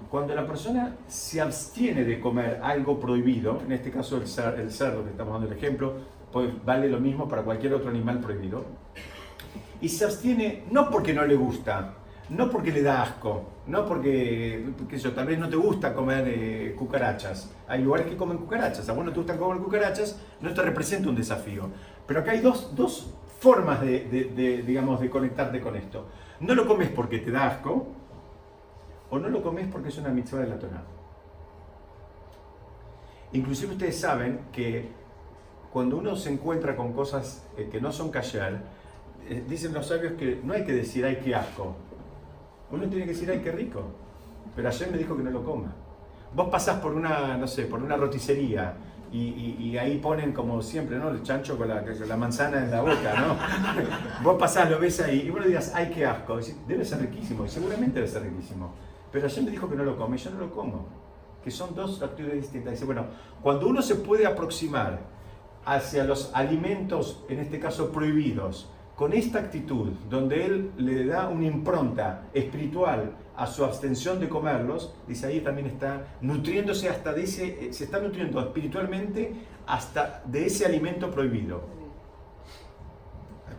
[0.10, 5.10] cuando la persona se abstiene de comer algo prohibido, en este caso el, cerdo, que
[5.10, 5.94] estamos dando el ejemplo,
[6.32, 8.66] pues vale lo mismo para cualquier otro animal prohibido,
[9.82, 11.96] y se abstiene no porque no le gusta,
[12.30, 16.26] no porque le da asco, no porque, qué yo, tal vez no te gusta comer
[16.28, 17.52] eh, cucarachas.
[17.68, 21.10] Hay lugares que comen cucarachas, a vos no te gusta comer cucarachas, no te representa
[21.10, 21.70] un desafío.
[22.06, 26.08] Pero acá hay dos, dos formas de, digamos, de conectarte con esto.
[26.40, 27.88] No lo comes porque te da asco,
[29.10, 30.84] o no lo comes porque es una mitzvah de la Torah.
[33.34, 34.90] Inclusive ustedes saben que
[35.74, 38.62] cuando uno se encuentra con cosas eh, que no son kasher,
[39.28, 41.76] eh, dicen los sabios que no hay que decir, ay, qué asco.
[42.72, 43.82] Uno tiene que decir, ay, qué rico.
[44.56, 45.74] Pero ayer me dijo que no lo coma.
[46.34, 48.74] Vos pasás por una, no sé, por una roticería
[49.14, 51.10] y, ahí ponen como siempre, ¿no?
[51.10, 54.24] El chancho con la, la, manzana en la boca, ¿no?
[54.24, 56.40] Vos pasás, lo ves ahí y vos le digas, ay, qué asco.
[56.68, 58.74] debe ser riquísimo y seguramente debe ser riquísimo.
[59.12, 60.88] Pero ayer me dijo que no lo come, yo no lo como.
[61.44, 62.74] Que son dos actitudes distintas.
[62.74, 63.06] Dice, bueno,
[63.42, 65.02] cuando uno se puede aproximar
[65.66, 71.46] hacia los alimentos, en este caso prohibidos, con esta actitud, donde él le da una
[71.46, 77.68] impronta espiritual a su abstención de comerlos, dice ahí también está nutriéndose hasta de ese,
[77.68, 79.34] eh, se está nutriendo espiritualmente
[79.66, 81.62] hasta de ese alimento prohibido.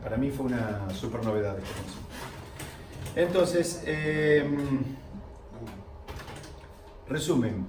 [0.02, 1.56] Para mí fue una super novedad
[3.16, 4.84] Entonces, em,
[7.08, 7.66] resumen.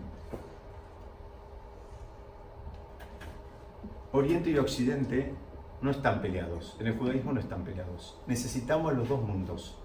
[4.11, 5.33] Oriente y Occidente
[5.81, 6.75] no están peleados.
[6.79, 8.17] En el judaísmo no están peleados.
[8.27, 9.77] Necesitamos los dos mundos.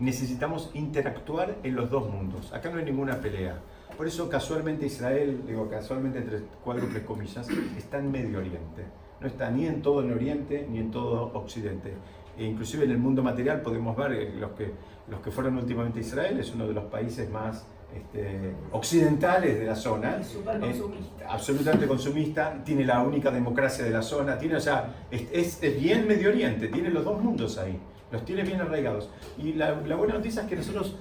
[0.00, 2.52] Necesitamos interactuar en los dos mundos.
[2.52, 3.58] Acá no hay ninguna pelea.
[3.96, 8.84] Por eso casualmente Israel, digo casualmente entre cuádruples comillas, está en Medio Oriente.
[9.20, 11.94] no está ni en todo el Oriente ni en todo Occidente.
[12.38, 14.70] E inclusive en el mundo material podemos ver eh, los que,
[15.08, 19.66] los que fueron últimamente a Israel, es uno de los países más este, occidentales de
[19.66, 20.20] la zona.
[20.20, 20.82] Eh,
[21.26, 26.06] absolutamente consumista, tiene la única democracia de la zona, tiene, o sea, es, es, bien
[26.06, 27.78] Medio Oriente, tiene los dos mundos ahí,
[28.10, 29.10] los tiene bien arraigados.
[29.36, 30.96] Y la, buena noticia es que nosotros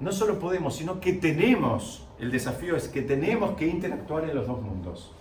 [0.00, 4.46] no solo podemos, sino que tenemos, el desafío es que tenemos que interactuar en los
[4.46, 5.12] dos mundos.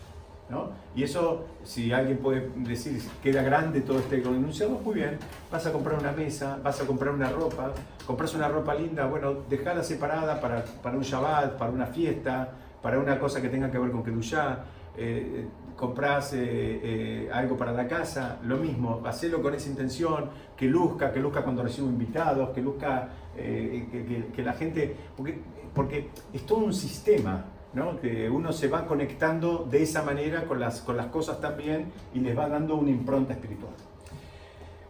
[0.50, 0.70] ¿no?
[0.96, 5.18] Y eso, si alguien puede decir, queda grande todo este enunciado, muy bien,
[5.52, 7.74] vas a comprar una mesa, vas a comprar una ropa,
[8.06, 13.00] compras una ropa linda, bueno, dejala separada para, para un Shabbat, para una fiesta, para
[13.00, 14.64] una cosa que tenga que ver con Kedushá,
[14.96, 20.66] eh, compras eh, eh, algo para la casa, lo mismo, hacelo con esa intención, que
[20.66, 25.40] luzca, que luzca cuando recibo invitados, que luzca, que, que, la gente, porque,
[25.74, 28.00] porque es todo un sistema, ¿no?
[28.02, 32.20] que uno se va conectando de esa manera con las, con las cosas también y
[32.20, 33.74] les va dando una impronta espiritual.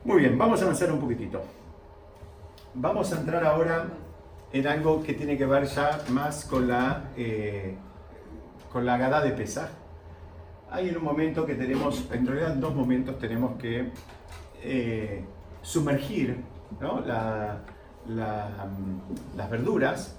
[0.06, 1.42] Muy bien, vamos a avanzar un poquitito.
[2.74, 3.88] Vamos a entrar ahora
[4.54, 7.76] en algo que tiene que ver ya más con la, eh,
[8.72, 9.70] con la Gadá de Pesaj.
[10.70, 13.90] Hay en un momento que tenemos, en realidad en dos momentos tenemos que
[14.62, 15.24] eh,
[15.62, 16.38] sumergir
[18.10, 20.18] las verduras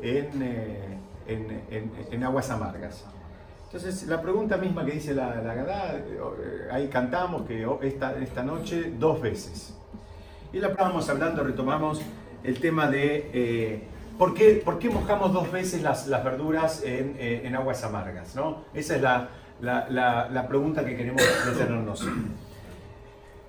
[0.00, 3.04] en, eh, en, aguas amargas.
[3.66, 8.94] Entonces, la pregunta misma que dice la, la eh, ahí cantamos que esta, esta noche
[8.98, 9.76] dos veces.
[10.52, 12.00] Y la estábamos hablando, retomamos
[12.42, 13.86] el tema de
[14.18, 18.34] ¿por, qué, ¿por, qué, mojamos dos veces las, verduras en, aguas amargas.
[18.74, 19.28] Esa es la,
[19.60, 19.88] la,
[20.30, 22.06] la pregunta que queremos detenernos.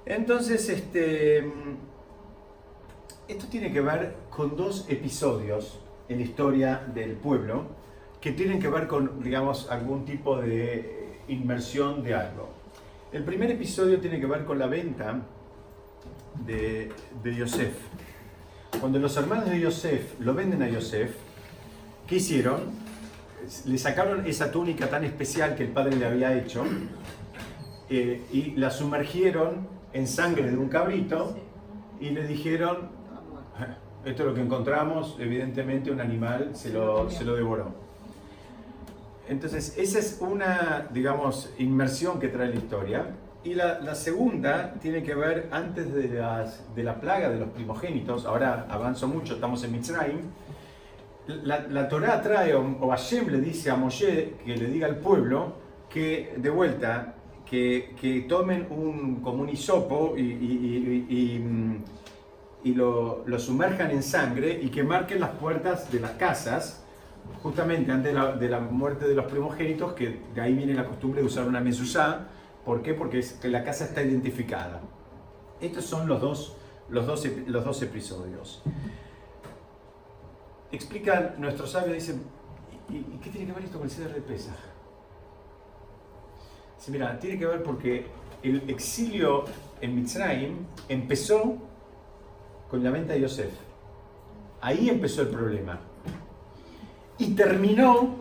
[0.06, 1.40] Entonces, este,
[3.28, 7.66] esto tiene que ver con dos episodios en la historia del pueblo
[8.20, 12.50] que tienen que ver con, digamos, algún tipo de inmersión de algo.
[13.12, 15.22] El primer episodio tiene que ver con la venta
[16.46, 16.92] de,
[17.24, 17.74] de Yosef.
[18.80, 21.16] Cuando los hermanos de Yosef lo venden a Yosef,
[22.08, 22.91] ¿qué hicieron?
[23.66, 26.64] Le sacaron esa túnica tan especial que el padre le había hecho
[27.90, 31.36] eh, y la sumergieron en sangre de un cabrito
[32.00, 32.90] y le dijeron,
[34.06, 37.74] esto es lo que encontramos, evidentemente un animal se lo, se lo devoró.
[39.28, 43.06] Entonces, esa es una, digamos, inmersión que trae la historia.
[43.44, 47.50] Y la, la segunda tiene que ver antes de, las, de, la plaga de los
[47.50, 50.20] primogénitos, ahora avanzo mucho, estamos en Mitzrayim,
[51.28, 55.54] la, la Torah trae, o, Hashem le dice a Moshe que le diga al pueblo
[55.90, 61.82] que, de vuelta, que, que tomen un, como un hisopo y, y, y, y
[62.64, 66.84] y lo, lo, sumerjan en sangre y que marquen las puertas de las casas,
[67.42, 70.86] justamente antes de la, de la, muerte de los primogénitos, que de ahí viene la
[70.86, 72.28] costumbre de usar una mezuzá.
[72.66, 72.94] ¿Por qué?
[72.94, 74.82] Porque es, que la casa está identificada.
[75.60, 76.56] Estos son los dos,
[76.90, 78.62] los dos, los dos episodios.
[80.72, 82.16] Explica nuestro sabio, dice,
[82.90, 84.56] ¿y, ¿y, qué tiene que ver esto con el cierre de Pesaj?
[86.78, 88.06] Dice, mira, tiene que ver porque
[88.44, 89.46] el exilio
[89.82, 90.58] en Mitzrayim
[90.90, 91.58] empezó
[92.70, 93.52] con la venta de Yosef.
[94.62, 95.80] Ahí empezó el problema.
[97.18, 98.16] Y terminó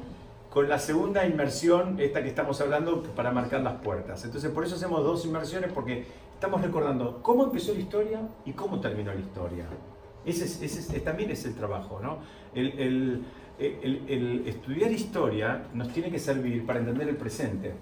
[0.50, 4.24] con la segunda inmersión, esta que estamos hablando, para marcar las puertas.
[4.24, 8.80] Entonces, por eso hacemos dos inmersiones, porque estamos recordando cómo empezó la historia y cómo
[8.80, 9.66] terminó la historia.
[10.24, 12.18] Ese, es, ese también es el trabajo, ¿no?
[12.54, 13.24] El,
[13.60, 17.72] el, estudiar historia nos tiene que servir para entender el presente.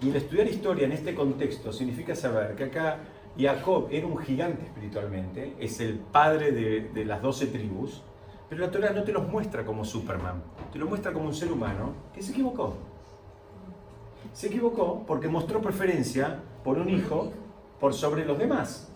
[0.00, 2.98] Y el estudiar historia en este contexto significa saber que acá
[3.38, 8.02] Jacob era un gigante espiritualmente, es el padre de, las doce tribus,
[8.48, 11.50] pero la Torah no te los muestra como Superman, te lo muestra como un ser
[11.50, 12.76] humano que se equivocó.
[14.32, 17.32] Se equivocó porque mostró preferencia por un hijo
[17.80, 18.92] por sobre los demás.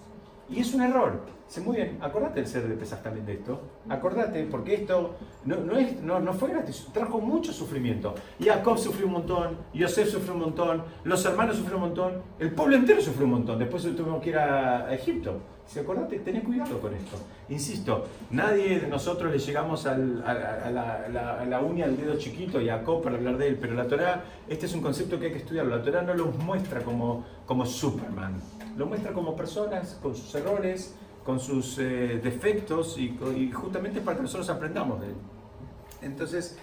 [0.49, 1.23] Y es un error.
[1.65, 3.61] Muy bien, acordate el ser de Pesaj también de esto.
[3.89, 8.15] Acordate, porque esto no, no, es, no, no fue gratis, trajo mucho sufrimiento.
[8.39, 12.77] Jacob sufrió un montón, Yosef sufrió un montón, los hermanos sufrieron un montón, el pueblo
[12.77, 13.59] entero sufrió un montón.
[13.59, 15.41] Después tuvimos que ir a, Egipto.
[15.67, 17.17] Dice, acordate, tenés cuidado con esto.
[17.49, 23.03] Insisto, nadie de nosotros le llegamos al, a, la, la, uña del dedo chiquito, Jacob,
[23.03, 25.77] para hablar de él, pero la Torah, este es un concepto que hay que estudiarlo.
[25.77, 28.35] La Torah no lo muestra como, como Superman,
[28.77, 30.95] lo muestra como personas con sus errores
[31.27, 33.19] con sus eh, defectos y,
[33.53, 35.15] justamente para que nosotros aprendamos de él.
[36.03, 36.57] Entonces,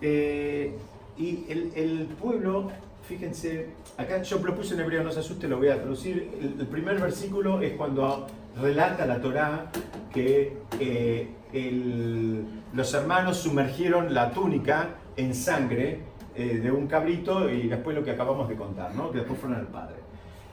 [0.00, 0.76] eh,
[1.16, 2.68] y el, pueblo,
[3.06, 6.28] fíjense, acá yo lo puse en hebreo, no se asuste, lo voy a traducir.
[6.58, 8.26] El, primer versículo es cuando
[8.60, 9.70] relata la Torá
[10.12, 11.28] que eh,
[12.74, 16.00] los hermanos sumergieron la túnica en sangre
[16.34, 19.12] de un cabrito y después lo que acabamos de contar, ¿no?
[19.12, 19.96] que después fueron al padre.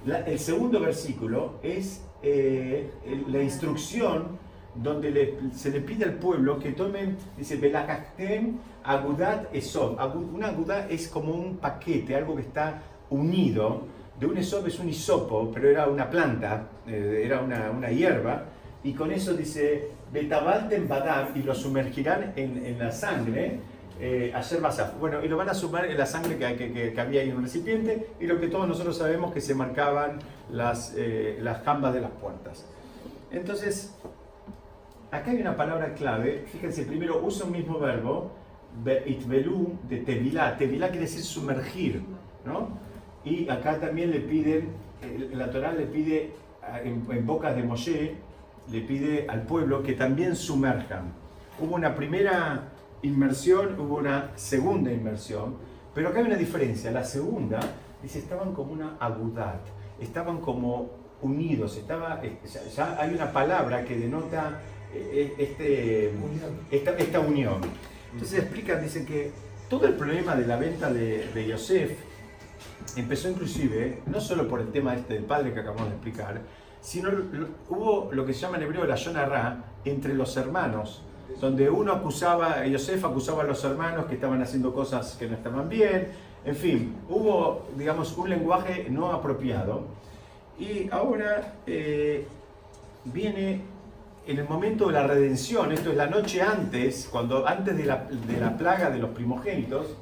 [0.06, 2.90] El segundo versículo es eh,
[3.28, 4.38] la instrucción
[4.76, 9.98] donde se le pide al pueblo que tomen, dice, Belakachtem agudat esov.
[10.34, 13.84] Una agudat es como un paquete, algo que está unido.
[14.20, 18.46] De un esov es un hisopo, pero era una planta, eh, era una, una, hierba.
[18.84, 23.60] Y con eso dice, Betabalten badam, y lo sumergirán en, en la sangre
[24.00, 24.98] eh, basaf.
[24.98, 27.44] Bueno, y lo van a sumar en la sangre que, que, había ahí en un
[27.44, 30.20] recipiente y lo que todos nosotros sabemos que se marcaban
[30.52, 32.66] las, eh, las jambas de las puertas.
[33.32, 33.96] Entonces,
[35.12, 36.46] acá hay una palabra clave.
[36.52, 38.32] Fíjense, primero usa un mismo verbo,
[39.06, 40.58] itvelu, de tevilá.
[40.58, 42.02] Tevilá quiere decir sumergir,
[42.46, 42.70] ¿no?
[43.26, 44.70] Y acá también le piden,
[45.34, 46.32] la Torah le pide
[46.84, 48.16] en, en bocas de Moshe,
[48.72, 51.12] le pide al pueblo que también sumerjan.
[51.60, 52.69] Hubo una primera
[53.02, 55.56] inmersión, hubo una segunda inmersión,
[55.94, 56.92] pero acá hay una diferencia.
[56.92, 57.60] La segunda,
[58.02, 59.62] dice, estaban como una agudat,
[60.00, 60.90] estaban como
[61.22, 62.40] unidos, estaba, eh,
[62.76, 64.62] ya hay una palabra que denota
[64.94, 66.14] eh, este,
[66.72, 67.62] esta, esta unión.
[68.14, 69.32] Entonces explican, dicen que
[69.70, 71.92] todo el problema de la venta de, de Yosef
[72.96, 76.42] empezó inclusive, no solo por el tema este del padre que acabamos de explicar,
[76.82, 77.10] sino
[77.70, 81.04] hubo lo que se llama en hebreo la Yonará entre los hermanos
[81.40, 85.70] donde uno acusaba, Yosef acusaba a los hermanos que estaban haciendo cosas que no estaban
[85.70, 86.10] bien,
[86.46, 89.84] en fin, hubo, digamos, un lenguaje no apropiado.
[90.58, 92.28] Y ahora eh,
[93.06, 93.62] viene
[94.28, 98.08] en el momento de la redención, esto es la noche antes, cuando antes de la,
[98.28, 99.96] de la plaga de los primogénitos,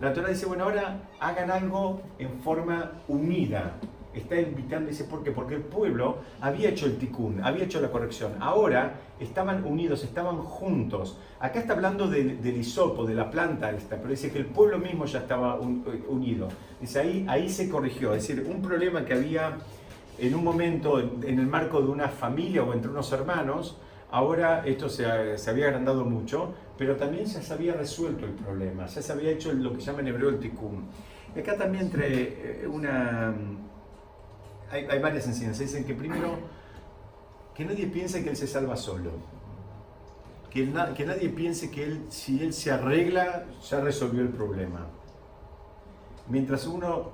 [0.00, 3.74] la Torah dice, bueno, ahora hagan algo en forma unida,
[4.14, 5.32] está invitando, dice, ¿por qué?
[5.32, 8.32] Porque el pueblo había hecho el tikkun, había hecho la corrección.
[8.40, 11.18] Ahora estaban unidos, estaban juntos.
[11.40, 15.04] Acá está hablando del hisopo, de la planta esta, pero dice que el pueblo mismo
[15.06, 16.48] ya estaba unido.
[16.80, 18.14] Dice, ahí, ahí se corrigió.
[18.14, 19.58] Es decir, un problema que había
[20.18, 23.78] en un momento en el marco de una familia o entre unos hermanos,
[24.10, 28.86] ahora esto se, se había agrandado mucho, pero también ya se había resuelto el problema,
[28.86, 30.84] ya se había hecho lo que llama en hebreo el tikkun.
[31.36, 33.34] Acá también entre eh, una
[34.70, 35.60] hay, varias enseñanzas.
[35.60, 36.38] Dicen que primero,
[37.54, 39.10] que nadie piense que él se salva solo.
[40.50, 44.86] Que, nadie piense que él, si él se arregla, ya resolvió el problema.
[46.28, 47.10] Mientras uno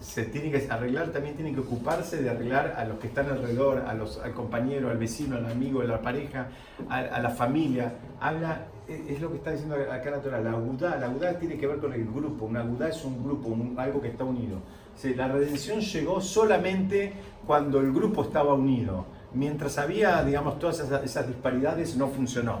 [0.00, 3.84] se tiene que arreglar, también tiene que ocuparse de arreglar a los que están alrededor,
[3.86, 6.48] a los, al compañero, al vecino, al amigo, a la pareja,
[6.88, 7.92] a, la familia.
[8.18, 11.58] Habla, e, es lo que está diciendo acá la Torah, la agudá, la agudá tiene
[11.58, 14.58] que ver con el grupo, una agudá es un grupo, algo que está unido
[15.04, 17.12] la redención llegó solamente
[17.46, 19.06] cuando el grupo estaba unido.
[19.32, 22.60] Mientras había, digamos, todas esas, disparidades, no funcionó.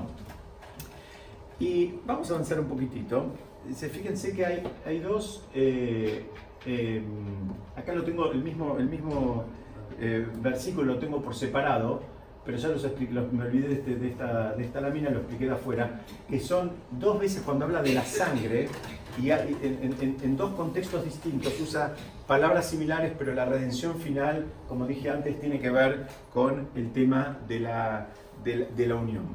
[1.58, 3.26] Y vamos a avanzar un poquitito.
[3.74, 6.26] Fíjense que hay, hay dos, eh,
[6.66, 7.02] eh,
[7.76, 9.44] acá lo tengo, el mismo, el mismo
[10.00, 12.02] eh, versículo lo tengo por separado,
[12.48, 15.44] pero ya los expliqué, me olvidé de, este, de, esta, de esta lámina, lo expliqué
[15.44, 18.70] de afuera, que son dos veces cuando habla de la sangre,
[19.22, 21.94] y en, dos contextos distintos usa
[22.26, 27.36] palabras similares, pero la redención final, como dije antes, tiene que ver con el tema
[27.46, 28.06] de la,
[28.42, 29.26] de, la unión.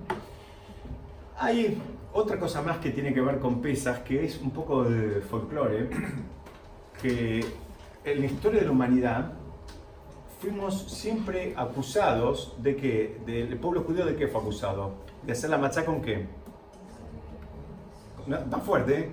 [1.37, 1.79] Hay
[2.13, 5.87] otra cosa más que tiene que ver con Pesas, que es un poco de folclore,
[6.99, 7.45] que
[8.05, 9.33] en la historia de la humanidad
[10.43, 14.91] fuimos siempre acusados de que, del pueblo judío de qué fue acusado,
[15.25, 16.27] de hacer la macha con qué
[18.27, 18.99] ¿Está fuerte?
[18.99, 19.09] ¿eh?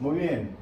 [0.00, 0.56] Muy bien.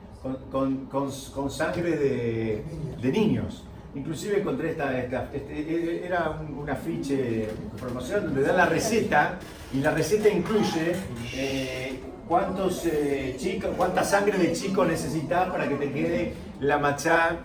[0.51, 2.65] Con, con, sangre de,
[3.01, 3.65] de, niños.
[3.95, 7.49] Inclusive encontré esta, esta este, e, e, era un, afiche
[7.81, 9.39] promocional donde da la receta
[9.73, 10.95] y la receta incluye
[11.35, 17.39] eh, cuántos eh, cuánta sangre de chico necesitas para que te quede la machá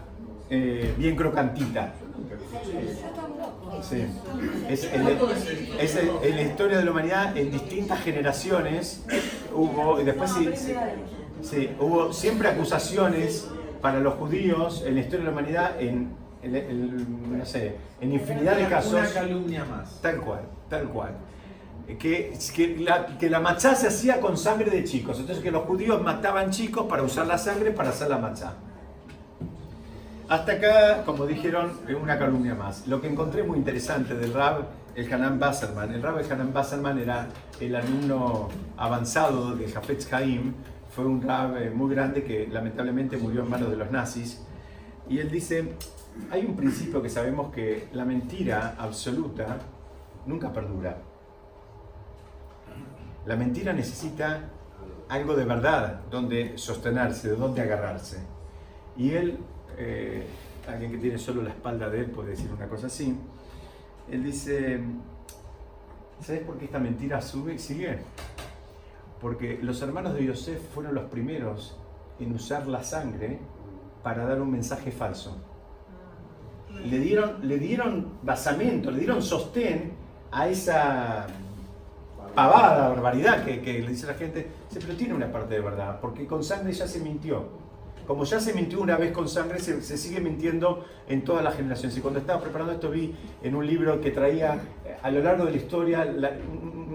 [0.50, 1.94] bien crocantita.
[3.82, 4.06] Sí.
[4.70, 9.04] Es, en la historia de la humanidad, en distintas generaciones,
[9.54, 10.32] hubo, y después
[11.42, 13.48] sí, hubo siempre acusaciones
[13.82, 16.16] para los judíos en la historia de la humanidad en,
[17.38, 18.94] no sé, en infinidad de casos.
[18.94, 20.02] Una calumnia más.
[20.02, 21.12] Tal cual, tal cual.
[22.00, 25.20] Que, que, la, que la machá se hacía con sangre de chicos.
[25.20, 28.54] Entonces que los judíos mataban chicos para usar la sangre para hacer la machá.
[30.28, 32.88] Hasta acá, como dijeron, una calumnia más.
[32.88, 34.66] Lo que encontré muy interesante del Rab
[34.96, 35.94] el Hanan Basselman.
[35.94, 37.28] El Rab el Hanan Basselman era
[37.60, 40.54] el alumno avanzado de Jafetz Haim.
[40.90, 44.44] Fue un Rab eh, muy grande que lamentablemente murió en manos de los nazis.
[45.08, 45.74] Y él dice,
[46.32, 49.60] hay un principio que sabemos que la mentira absoluta
[50.26, 50.98] nunca perdura.
[53.28, 54.50] La mentira necesita
[55.08, 58.18] algo de verdad donde sostenerse, de donde agarrarse.
[58.98, 59.38] Y él
[59.78, 60.26] eh,
[60.68, 63.18] alguien que tiene solo la espalda de él puede decir una cosa así.
[64.10, 64.80] Él dice,
[66.22, 68.00] ¿sabes por qué esta mentira sube, sigue?
[69.22, 71.78] Porque los hermanos de Yosef fueron los primeros
[72.20, 73.40] en usar la sangre
[74.04, 75.38] para dar un mensaje falso.
[76.86, 79.94] Le dieron, le dieron basamento, le dieron sostén
[80.32, 81.26] a esa
[82.36, 84.48] pavada, barbaridad que, que le dice la gente.
[84.74, 87.65] Pero tiene una parte de verdad, porque con sangre ya se mintió
[88.08, 91.98] como ya se mintió una vez con sangre, se, sigue mintiendo en todas las generaciones.
[91.98, 95.46] Y cuando estaba preparando esto vi en un libro que traía eh, a lo largo
[95.46, 96.08] de la historia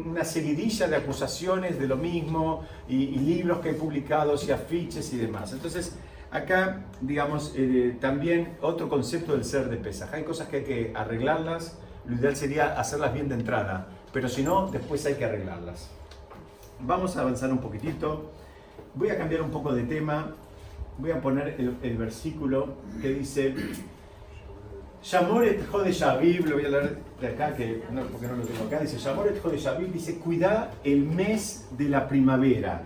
[0.07, 5.19] una seguidilla de acusaciones de lo mismo y, libros que he publicado y afiches y
[5.19, 5.53] demás.
[5.53, 5.97] Entonces,
[6.31, 10.15] acá, digamos, eh, también otro concepto del ser de Pesaj.
[10.15, 14.43] Hay cosas que hay que arreglarlas, lo ideal sería hacerlas bien de entrada, pero si
[14.43, 15.91] no, después hay que arreglarlas.
[16.81, 18.31] Vamos a avanzar un poquitito.
[18.95, 20.35] Voy a cambiar un poco de tema
[21.01, 23.55] voy a poner el, versículo que dice,
[25.03, 25.93] Yamoret Jode
[26.45, 29.41] lo voy a leer de acá, que no, porque no lo tengo acá, dice, Yamoret
[29.43, 29.57] Jode
[29.93, 32.83] dice, cuida el mes de la primavera.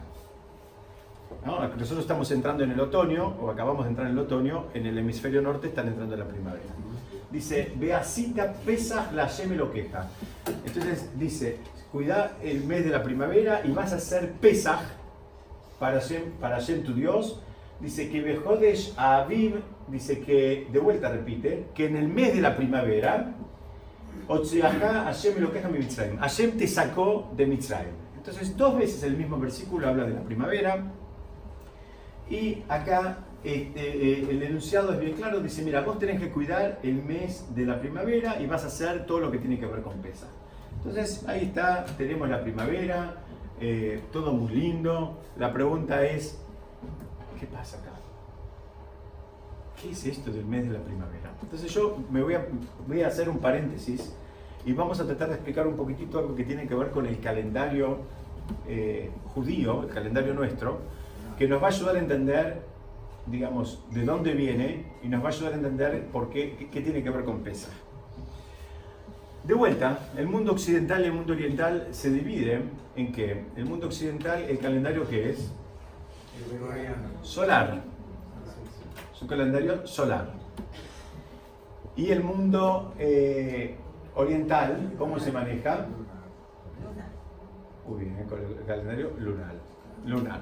[1.45, 4.97] Nosotros estamos entrando en el otoño, o acabamos de entrar en el otoño, en el
[4.97, 6.65] hemisferio norte están entrando en la primavera.
[7.31, 10.09] Dice, Beacita Pesach la me lo queja.
[10.65, 11.59] Entonces dice,
[11.91, 14.81] cuida el mes de la primavera y vas a hacer Pesach
[15.79, 17.41] para Hashem, para tu Dios,
[17.85, 22.57] dice que Bejodesh Aviv, dice que, de vuelta repite, que en el mes de la
[22.57, 23.35] primavera,
[24.27, 26.17] Hashem lo queja Mitzrayim.
[26.17, 27.93] Hashem te sacó de Mitzrayim.
[28.17, 30.93] Entonces, dos veces el mismo versículo habla de la primavera.
[32.31, 36.79] Y acá este, eh, el enunciado es bien claro, dice, mira, vos tenés que cuidar
[36.83, 39.83] el mes de la primavera y vas a hacer todo lo que tiene que ver
[39.83, 40.27] con pesa.
[40.79, 43.17] Entonces, ahí está, tenemos la primavera,
[43.61, 45.21] eh, todo muy lindo.
[45.37, 46.44] La pregunta es,
[47.39, 47.93] ¿qué pasa acá?
[49.81, 51.33] ¿Qué es esto del mes de la primavera?
[51.43, 52.47] Entonces yo me voy a,
[52.87, 54.15] voy a hacer un paréntesis
[54.65, 57.21] y vamos a tratar de explicar un poquitito algo que tiene que ver con el
[57.21, 57.99] calendario
[58.67, 60.79] eh, judío, el calendario nuestro,
[61.39, 62.63] que nos va a ayudar a entender,
[63.27, 67.03] digamos, de dónde viene y nos va a ayudar a entender por qué, qué, tiene
[67.03, 67.71] que ver con Pesa.
[69.43, 73.87] De vuelta, el mundo occidental y el mundo oriental se dividen en que el mundo
[73.87, 75.53] occidental, el calendario que es
[77.23, 77.83] Solar.
[79.13, 80.33] Su calendario solar.
[81.97, 83.77] Y el mundo eh,
[84.15, 85.87] oriental, ¿cómo se maneja?
[87.87, 89.55] Uy, bien, con el calendario lunar.
[90.05, 90.41] lunar.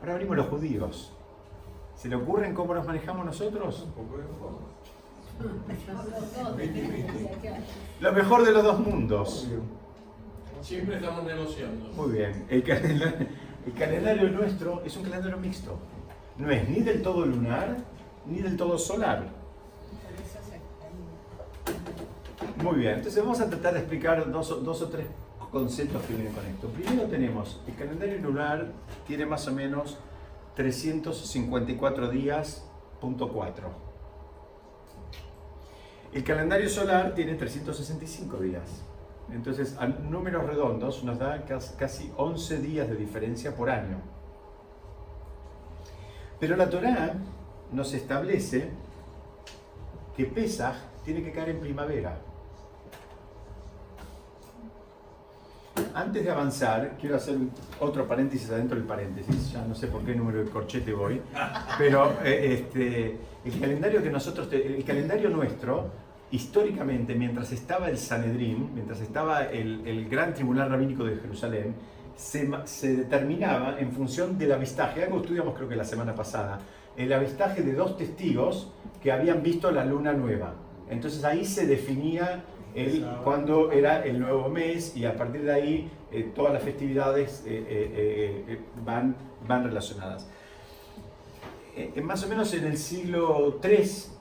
[0.00, 1.12] Ahora abrimos los judíos.
[1.94, 3.88] ¿Se le ocurren cómo nos manejamos nosotros?
[8.00, 9.48] Lo mejor de los dos mundos.
[10.60, 11.88] Siempre estamos negociando.
[11.90, 12.46] Muy bien.
[12.48, 13.26] El calendario,
[13.66, 15.78] el calendario nuestro es un calendario mixto.
[16.38, 17.76] No es ni del todo lunar
[18.26, 19.24] ni del todo solar.
[22.62, 25.06] Muy bien, entonces vamos a tratar de explicar dos, o tres
[25.50, 26.68] conceptos que vienen con esto.
[26.68, 28.72] Primero tenemos, el calendario lunar
[29.06, 29.98] tiene más o menos
[30.56, 32.64] 354 días,
[33.00, 33.92] punto 4.
[36.12, 38.82] El calendario solar tiene 365 días.
[39.30, 41.44] Entonces, a números redondos nos da
[41.78, 43.98] casi 11 días de diferencia por año.
[46.38, 47.14] Pero la Torá
[47.70, 48.68] nos establece
[50.16, 52.18] que Pesaj tiene que caer en primavera.
[55.94, 57.36] Antes de avanzar, quiero hacer
[57.80, 61.20] otro paréntesis adentro del paréntesis, ya no sé por qué número de corchete voy,
[61.78, 65.90] pero eh, este, el calendario que nosotros, el calendario nuestro
[66.32, 71.74] históricamente, mientras estaba el Sanedrín, mientras estaba el, gran tribunal rabínico de Jerusalén,
[72.16, 76.58] se, determinaba en función del avistaje, algo estudiamos creo que la semana pasada,
[76.96, 78.72] el avistaje de dos testigos
[79.02, 80.54] que habían visto la luna nueva.
[80.88, 85.90] Entonces ahí se definía el, cuándo era el nuevo mes y a partir de ahí
[86.10, 89.16] eh, todas las festividades eh, eh, van,
[89.46, 90.28] van relacionadas.
[92.02, 94.12] más o menos en el siglo III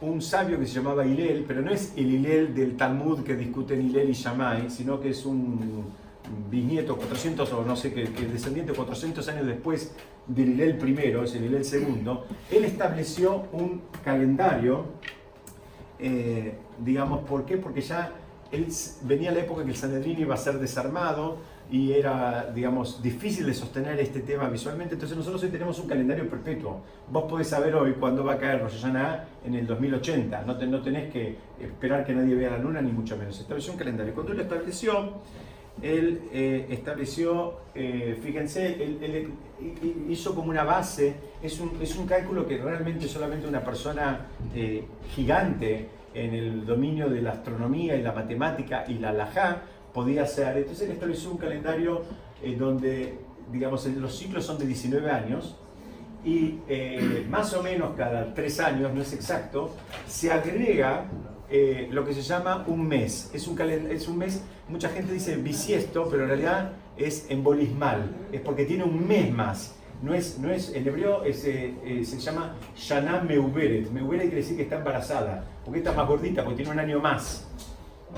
[0.00, 3.80] un sabio que se llamaba Hilel, pero no es el Hilel del Talmud que discuten
[3.80, 5.84] Hilel y Shammai, sino que es un
[6.50, 9.94] bisnieto 400 o no sé qué, descendiente 400 años después
[10.26, 14.84] del Hilel primero, es el Hilel segundo, él estableció un calendario,
[15.98, 17.56] eh, digamos, ¿por qué?
[17.56, 18.12] Porque ya
[19.02, 21.38] venía la época que el Sanedrín iba a ser desarmado,
[21.70, 24.94] y era, digamos, difícil de sostener este tema visualmente.
[24.94, 26.80] Entonces nosotros hoy tenemos un calendario perpetuo.
[27.10, 30.42] Vos podés saber hoy cuándo va a caer Rosh Hashanah en el 2080.
[30.42, 33.38] No, no tenés que esperar que nadie vea la luna, ni mucho menos.
[33.40, 34.14] Estableció un calendario.
[34.14, 35.14] Cuando él lo estableció,
[35.82, 39.30] él eh, estableció, eh, fíjense, él, él
[40.08, 44.84] hizo como una base, es un, es un cálculo que realmente solamente una persona eh,
[45.14, 49.62] gigante en el dominio de la astronomía y la matemática y la alajá
[49.96, 50.58] podía hacer.
[50.58, 52.02] Entonces él estableció un calendario
[52.58, 53.18] donde,
[53.50, 55.56] digamos, los ciclos son de 19 años
[56.22, 56.60] y
[57.28, 59.70] más o menos cada tres años, no es exacto,
[60.06, 61.06] se agrega
[61.48, 63.30] eh, lo que se llama un mes.
[63.32, 68.40] Es un, es un mes, mucha gente dice bisiesto, pero en realidad es embolismal, es
[68.40, 69.74] porque tiene un mes más.
[70.02, 73.90] No es, no es, en hebreo eh, se llama Shana Meuberet.
[73.90, 77.46] Meuberet quiere decir que está embarazada, porque está más gordita, porque tiene un año más.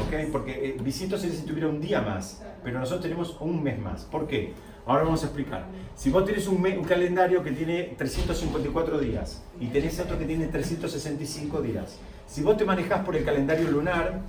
[0.07, 0.27] ¿Okay?
[0.31, 4.05] Porque eh, bisiesto sería si tuviera un día más, pero nosotros tenemos un mes más.
[4.05, 4.53] ¿Por qué?
[4.87, 5.67] Ahora vamos a explicar.
[5.95, 11.61] Si vos tenés un, calendario que tiene 354 días y tenés otro que tiene 365
[11.61, 14.21] días, si vos te manejás por el calendario lunar,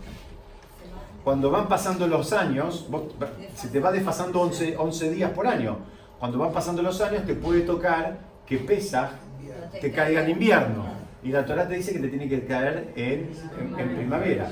[1.24, 2.90] cuando van pasando los años,
[3.56, 5.78] se te va desfasando 11, 11 días por año.
[6.20, 9.12] Cuando van pasando los años, te puede tocar que pesa,
[9.80, 10.86] te caiga en invierno.
[11.24, 13.30] Y la Torah te dice que te tiene que caer en,
[13.96, 14.52] primavera.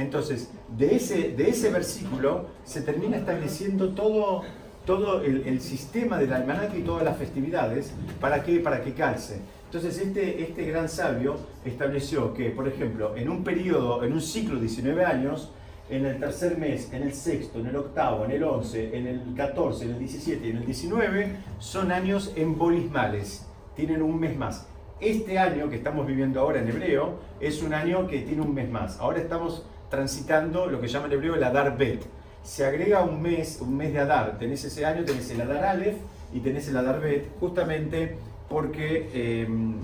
[0.00, 4.42] Entonces, de ese, de ese versículo se termina estableciendo todo,
[4.86, 9.40] todo el, sistema del almanaque y todas las festividades para que, para que calce.
[9.66, 14.56] Entonces este, este gran sabio estableció que, por ejemplo, en un periodo, en un ciclo
[14.56, 15.52] de 19 años,
[15.90, 19.34] en el tercer mes, en el sexto, en el octavo, en el once, en el
[19.36, 23.46] 14, en el 17 y en el 19, son años embolismales,
[23.76, 24.66] tienen un mes más.
[25.00, 28.68] Este año que estamos viviendo ahora en hebreo es un año que tiene un mes
[28.70, 28.98] más.
[29.00, 32.02] Ahora estamos transitando lo que llama en hebreo el Adar Bet.
[32.42, 34.38] Se agrega un mes, un mes de Adar.
[34.38, 35.98] Tenés ese año, tenés el Adar Aleph
[36.32, 38.16] y tenés el Adar Bet, justamente
[38.48, 39.10] porque
[39.42, 39.74] em,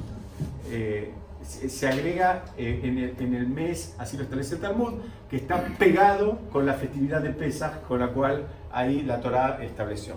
[0.70, 4.94] eh, se agrega eh, en, el, mes, así lo establece el Talmud,
[5.30, 10.14] que está pegado con la festividad de Pesach, con la cual ahí la Torah estableció.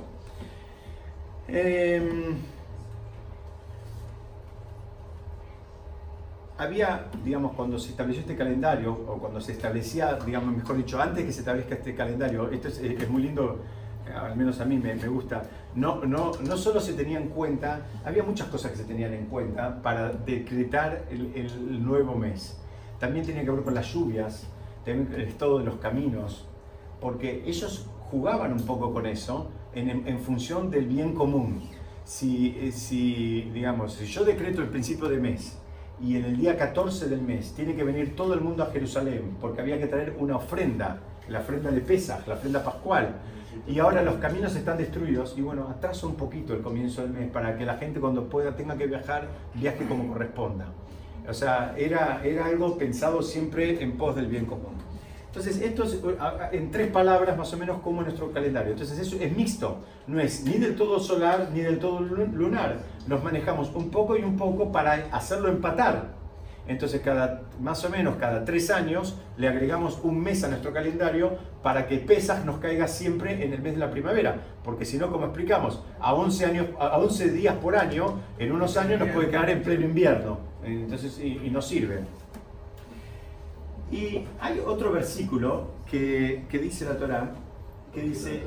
[6.60, 11.26] Había, digamos, cuando se estableció este calendario, o cuando se establecía, digamos, mejor dicho, antes
[11.26, 13.60] que se establezca este calendario, esto es muy lindo
[14.16, 15.44] al menos a mí me, gusta,
[15.76, 19.26] no, no, no solo se tenía en cuenta, había muchas cosas que se tenían en
[19.26, 22.58] cuenta para decretar el, nuevo mes.
[23.00, 24.48] También tenía que ver con las lluvias,
[24.84, 26.48] también el estado de los caminos,
[27.00, 31.62] porque ellos jugaban un poco con eso en, función del bien común.
[32.04, 35.59] Si, eh, si, digamos, si yo decreto el principio de mes
[36.02, 39.38] y en el día 14 del mes tiene que venir todo el mundo a Jerusalén
[39.40, 43.16] porque había que traer una ofrenda, la ofrenda de Pesach, la ofrenda pascual,
[43.68, 47.30] y ahora los caminos están destruidos y bueno, atraso un poquito el comienzo del mes
[47.30, 50.68] para que la gente cuando pueda tenga que viajar, viaje como corresponda.
[51.28, 54.74] O sea, era, era algo pensado siempre en pos del bien común.
[55.30, 56.00] Entonces, esto es
[56.52, 58.72] en tres palabras más o menos como nuestro calendario.
[58.72, 59.78] Entonces, eso es mixto,
[60.08, 62.80] no es ni del todo solar ni del todo lunar.
[63.08, 66.18] Nos manejamos un poco y un poco para hacerlo empatar.
[66.68, 71.38] Entonces, cada, más o menos cada tres años le agregamos un mes a nuestro calendario
[71.64, 74.36] para que Pesas nos caiga siempre en el mes de la primavera.
[74.64, 78.78] Porque si no, como explicamos, a 11, años, a 11 días por año, en unos
[78.78, 80.38] años nos puede caer en pleno invierno.
[80.64, 82.02] Entonces, y, no sirve.
[83.92, 87.32] Y hay otro versículo que, dice la Torah,
[87.94, 88.44] que dice...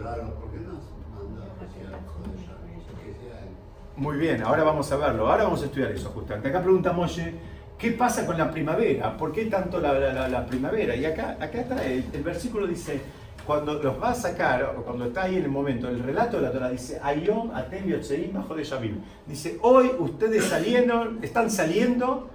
[3.95, 6.49] Muy bien, ahora vamos a verlo, ahora vamos a estudiar eso justamente.
[6.49, 7.35] Acá pregunta Moshe,
[7.83, 9.17] ¿Qué pasa con la primavera?
[9.17, 10.95] ¿Por qué tanto la, primavera?
[10.95, 13.01] Y acá, acá está, el, versículo dice,
[13.45, 16.45] cuando los va a sacar, o cuando está ahí en el momento, el relato de
[16.45, 17.93] la Torah dice, Ayom atem
[18.33, 19.01] bajo de Yamim.
[19.27, 22.31] Dice, hoy ustedes salieron, están saliendo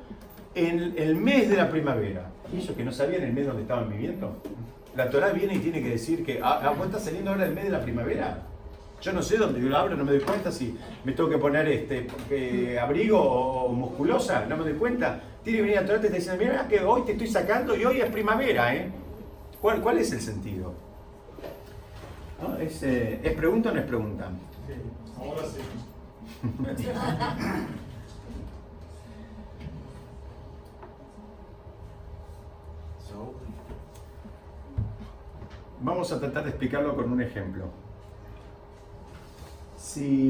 [0.53, 2.30] en el mes de la primavera.
[2.52, 4.41] ¿Y ellos que no sabían el mes donde estaban viviendo?
[4.95, 7.54] La Torah viene y tiene que decir que, ah, ah ¿vos estás saliendo ahora el
[7.54, 8.43] mes de la primavera?
[9.02, 11.38] Yo no sé dónde yo lo abro, no me doy cuenta si me tengo que
[11.38, 15.20] poner este eh, abrigo o musculosa, no me doy cuenta.
[15.43, 17.76] Tiene que venir a Torah y te está diciendo, mira que hoy te estoy sacando
[17.76, 18.89] y hoy es primavera, ¿eh?
[19.62, 20.74] ¿Cuál, cuál es el sentido?
[22.60, 24.30] ¿Es, eh, ¿Es, pregunta o no es pregunta?
[24.68, 24.74] Sí,
[25.20, 25.62] ahora sí.
[35.82, 37.65] Vamos a tratar de explicarlo con un ejemplo
[39.97, 40.30] si,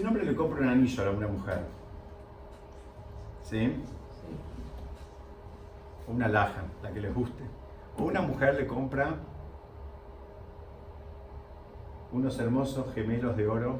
[0.00, 1.60] un hombre le compra un anillo a una mujer,
[3.42, 3.72] ¿sí?
[6.06, 7.44] O una laja, la que les guste.
[7.96, 9.14] O una mujer le compra
[12.12, 13.78] unos hermosos gemelos de oro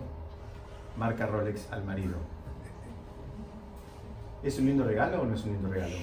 [0.97, 2.17] marca Rolex al marido.
[4.43, 5.97] ¿Es un lindo regalo o no es un lindo regalo?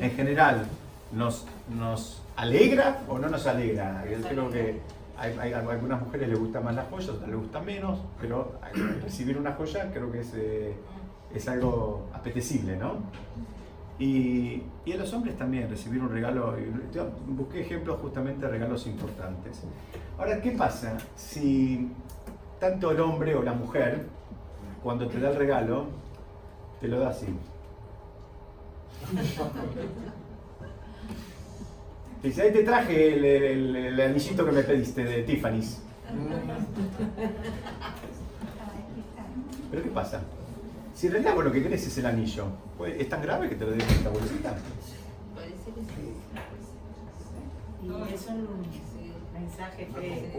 [0.00, 0.66] En general,
[1.14, 1.46] nos,
[1.78, 4.04] nos alegra o no nos alegra.
[4.10, 4.80] Yo creo que
[5.16, 8.58] hay, a algunas mujeres les gusta más las joyas, otras les gusta menos, pero
[9.02, 10.74] recibir una joya creo que es, eh,
[11.32, 12.98] es algo apetecible, ¿no?
[13.98, 16.56] Y, y a los hombres también, recibir un regalo.
[17.28, 19.62] Busqué ejemplos justamente de regalos importantes.
[20.18, 21.92] Ahora, ¿qué pasa si
[22.58, 24.06] tanto el hombre o la mujer,
[24.82, 25.86] cuando te da el regalo,
[26.80, 27.26] te lo da así?
[32.24, 35.82] Te dice, ahí te traje el, el- el anillito que me pediste de Tiffany's.
[39.70, 40.22] ¿Pero qué pasa?
[40.94, 42.46] Si en realidad vos lo que querés es el anillo,
[42.78, 44.56] pues, ¿es tan grave que te lo den en esta bolsita?
[45.34, 46.14] Parece que sí.
[47.82, 48.48] Y es un
[49.34, 50.32] mensaje que Por ahí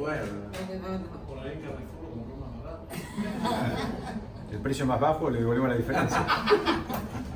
[1.61, 2.87] Carrefour compró más barato.
[4.51, 6.25] El precio más bajo le devolvemos la diferencia.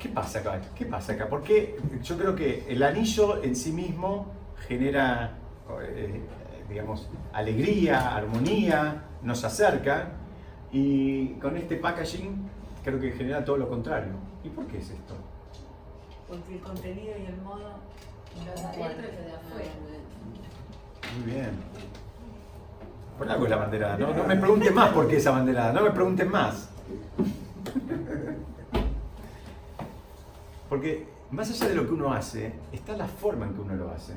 [0.00, 0.60] ¿Qué pasa acá?
[0.74, 1.28] ¿Qué pasa acá?
[1.28, 4.32] Porque yo creo que el anillo en sí mismo
[4.66, 5.38] genera,
[5.82, 6.22] eh,
[6.68, 10.12] digamos, alegría, armonía, nos acerca
[10.72, 12.48] y con este packaging
[12.82, 14.14] creo que genera todo lo contrario.
[14.42, 15.14] ¿Y por qué es esto?
[16.30, 19.70] porque el contenido y el modo Lo de adentro y lo de afuera.
[21.16, 21.50] Muy bien.
[23.18, 23.98] Por algo es la banderada.
[23.98, 25.72] No, no me pregunten más por qué esa banderada.
[25.72, 26.70] No me pregunten más.
[30.70, 33.90] Porque más allá de lo que uno hace, está la forma en que uno lo
[33.90, 34.14] hace.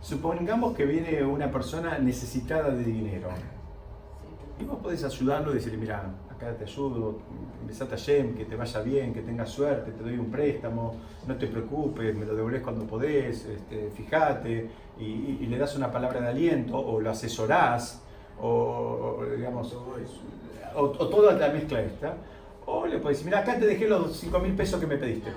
[0.00, 3.28] Supongamos que viene una persona necesitada de dinero.
[4.60, 7.18] Y vos podés ayudarlo y decirle, mira, acá te ayudo,
[7.66, 10.96] besate a Yem, que te vaya bien, que tengas suerte, te doy un préstamo,
[11.26, 16.20] no te preocupes, me lo devolvés cuando podés, este, fíjate, y, le das una palabra
[16.20, 18.02] de aliento, o lo asesorás,
[18.40, 22.16] o, o, digamos, o, o toda la mezcla esta.
[22.66, 25.30] O le podés decir, mira, acá te dejé los 5 mil pesos que me pediste.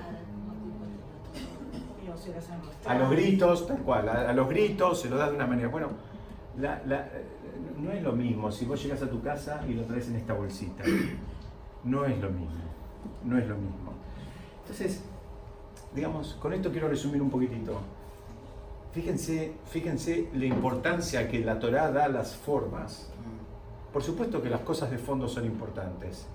[2.86, 5.68] A los gritos, tal cual, a, a los gritos se lo das de una manera.
[5.68, 5.88] Bueno,
[6.58, 7.08] la- la-
[7.78, 10.32] no es lo mismo si vos llegas a tu casa y lo traes en esta
[10.34, 10.84] bolsita.
[11.84, 12.50] No es lo mismo.
[13.24, 13.92] No es lo mismo.
[14.62, 15.02] Entonces,
[15.94, 17.78] digamos, con esto quiero resumir un poquitito.
[18.92, 23.10] Fíjense, fíjense la importancia que la Torá da a las formas.
[23.92, 26.26] Por supuesto que las cosas de fondo son importantes,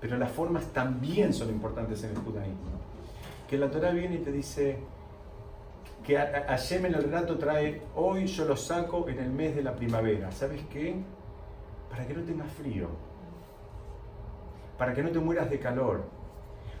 [0.00, 2.80] pero las formas también son importantes en el judaísmo.
[3.48, 4.78] Que la Torá viene y te dice,
[6.04, 9.74] que Hashem en el relato trae, hoy yo lo saco en el mes de la
[9.74, 10.32] primavera.
[10.32, 10.96] ¿Sabes qué?
[11.90, 12.88] Para que no tengas frío.
[14.78, 16.04] Para que no te mueras de calor.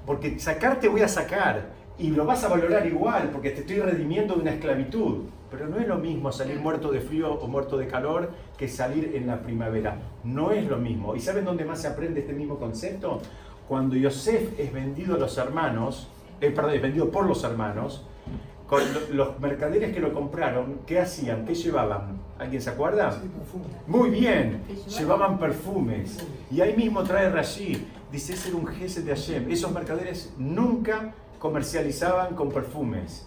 [0.06, 1.68] Porque sacarte voy a sacar
[1.98, 5.26] y lo vas a valorar igual porque te estoy redimiendo de una esclavitud.
[5.50, 9.12] Pero no es lo mismo salir muerto de frío o muerto de calor que salir
[9.16, 9.96] en la primavera.
[10.22, 11.16] No es lo mismo.
[11.16, 13.20] ¿Y saben dónde más se aprende este mismo concepto?
[13.68, 16.08] Cuando Yosef es vendido a los hermanos,
[16.40, 18.06] eh, perdón, es vendido por los hermanos,
[18.68, 21.44] con lo- los mercaderes que lo compraron, ¿qué hacían?
[21.44, 22.18] ¿Qué llevaban?
[22.38, 23.10] ¿Alguien se acuerda?
[23.88, 24.62] Muy bien,
[24.98, 26.24] llevaban perfumes.
[26.50, 29.50] Y ahí mismo trae Rashi, dice, ese era un jefe de Hashem.
[29.50, 33.26] Esos mercaderes nunca comercializaban con perfumes.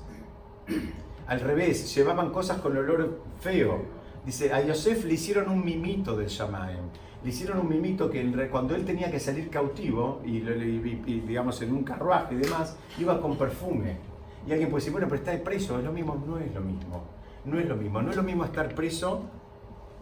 [1.28, 3.82] Al revés, llevaban cosas con olor feo.
[4.26, 6.90] Dice, a Yosef le hicieron un mimito del Shamaim.
[7.24, 11.84] Le hicieron un mimito que cuando él tenía que salir cautivo, y, digamos en un
[11.84, 13.98] carruaje y demás, iba con perfume.
[14.46, 16.22] Y alguien puede decir, bueno, pero está preso, es lo mismo.
[16.28, 17.04] No es lo mismo.
[17.46, 18.02] No es lo mismo.
[18.02, 19.24] No es lo mismo estar preso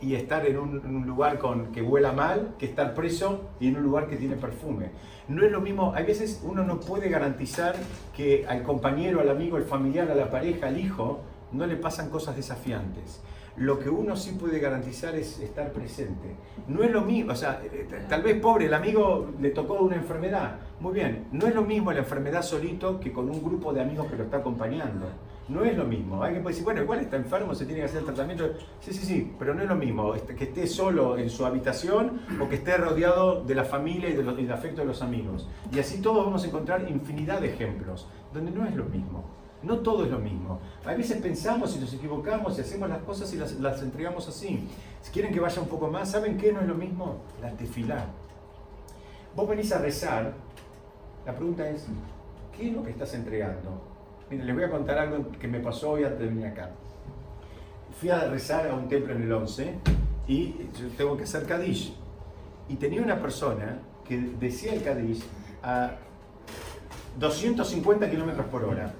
[0.01, 3.83] y estar en un, lugar con, que huela mal que estar preso y en un
[3.83, 4.91] lugar que tiene perfume.
[5.27, 7.75] No es lo mismo, hay veces uno no puede garantizar
[8.15, 11.21] que al compañero, al amigo, al familiar, a la pareja, al hijo,
[11.51, 13.21] no le pasan cosas desafiantes.
[13.57, 16.35] Lo que uno sí puede garantizar es estar presente.
[16.67, 19.73] No es lo mismo, o sea, eh, t- tal vez pobre, el amigo le tocó
[19.75, 20.55] una enfermedad.
[20.79, 24.07] Muy bien, no es lo mismo la enfermedad solito que con un grupo de amigos
[24.09, 25.07] que lo está acompañando.
[25.51, 26.23] No es lo mismo.
[26.23, 28.51] Alguien puede decir, bueno, igual está enfermo, se tiene que hacer el tratamiento.
[28.79, 32.21] Sí, sí, sí, pero no es lo mismo este, que esté solo en su habitación
[32.39, 35.49] o que esté rodeado de la familia y, del afecto de los amigos.
[35.69, 39.25] Y así todos vamos a encontrar infinidad de ejemplos donde no es lo mismo.
[39.61, 40.61] No todo es lo mismo.
[40.85, 44.69] A veces pensamos y nos equivocamos y hacemos las cosas y las, las entregamos así.
[45.01, 47.17] Si quieren que vaya un poco más, ¿saben qué no es lo mismo?
[47.41, 48.05] La tefilá.
[49.35, 50.33] Vos venís a rezar,
[51.25, 51.87] la pregunta es,
[52.55, 53.90] ¿qué es lo que estás entregando?
[54.31, 56.69] Miren, les voy a contar algo que me pasó hoy antes de venir acá.
[57.99, 59.73] Fui a rezar a un templo en el 11
[60.27, 61.93] y yo tengo que hacer Kadish.
[62.69, 65.23] Y tenía una persona que decía el Kadish
[65.61, 65.91] a
[67.19, 68.93] 250 kilómetros por hora.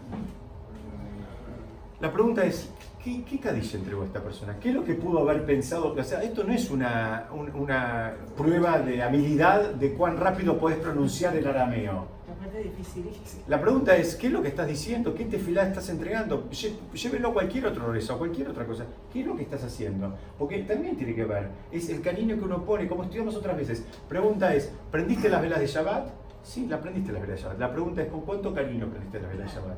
[2.02, 2.70] La pregunta es,
[3.04, 4.58] ¿Qué, ¿Qué cadilla entregó esta persona?
[4.60, 5.96] ¿Qué es lo que pudo haber pensado?
[5.98, 10.78] O sea, esto no es una, un- una prueba de habilidad de cuán rápido puedes
[10.78, 12.06] pronunciar el arameo.
[12.52, 13.44] Aparte es dificilísimo.
[13.48, 15.14] La pregunta es, ¿qué es lo que estás diciendo?
[15.16, 16.50] ¿Qué tefilá estás entregando?
[16.50, 18.86] Llévelo a cualquier otro rezo, a cualquier otra cosa.
[19.12, 20.14] ¿Qué es lo que estás haciendo?
[20.38, 23.86] Porque también tiene que ver, es el cariño que uno pone, como estudiamos otras veces.
[24.10, 26.10] Pregunta es, ¿prendiste las velas de Shabbat?
[26.44, 27.60] Sí, la prendiste las velas de Shabbat.
[27.60, 29.78] La pregunta es, ¿con cuánto cariño prendiste las velas de Shabbat?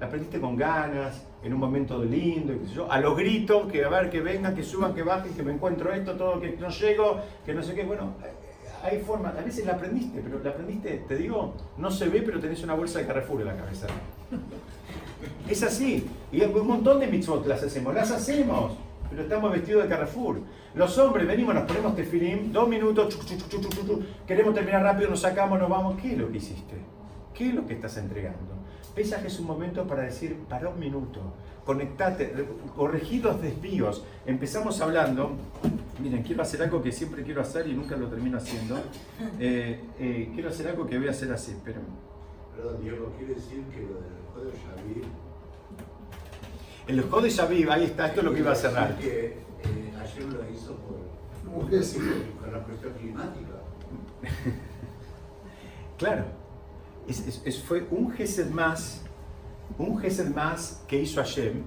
[0.00, 3.70] La prendiste con ganas, en un momento lindo, y qué sé yo, a los gritos,
[3.70, 6.56] que a ver, que vengan, que suban, que bajen, que me encuentro esto, todo, que
[6.58, 7.84] no llego, que no sé qué.
[7.84, 8.14] Bueno,
[8.82, 12.40] hay formas, a veces la aprendiste, pero la aprendiste, te digo, no se ve, pero
[12.40, 13.86] tenés una bolsa de Carrefour en la cabeza.
[15.48, 16.08] Es así.
[16.32, 18.72] Y un montón de mitzvot las hacemos, las hacemos,
[19.10, 20.40] pero estamos vestidos de Carrefour.
[20.74, 25.20] Los hombres venimos, nos ponemos tefilim, dos minutos, chuc, chuc, chuc, queremos terminar rápido, nos
[25.20, 26.00] sacamos, nos vamos.
[26.00, 26.76] ¿Qué es lo que hiciste?
[27.34, 28.59] ¿Qué es lo que estás entregando?
[28.94, 31.20] Pesaje es un momento para decir, para un minuto,
[31.64, 32.32] conectate,
[32.74, 34.04] corregí los desvíos.
[34.26, 35.32] Empezamos hablando,
[36.02, 38.78] miren, quiero hacer algo que siempre quiero hacer y nunca lo termino haciendo.
[39.38, 41.80] Eh, eh, quiero hacer algo que voy a hacer así, pero
[42.60, 45.04] Perdón, Diego, quiere decir que lo del juego de Xavier...
[46.88, 48.98] El Jode Shaviv, ahí está, esto es lo que iba a cerrar.
[48.98, 53.62] Que eh, ayer lo hizo por, la cuestión climática.
[55.96, 56.24] Claro,
[57.08, 59.02] es, fue un Gesed más,
[59.78, 61.62] un Gesed más que hizo Hashem.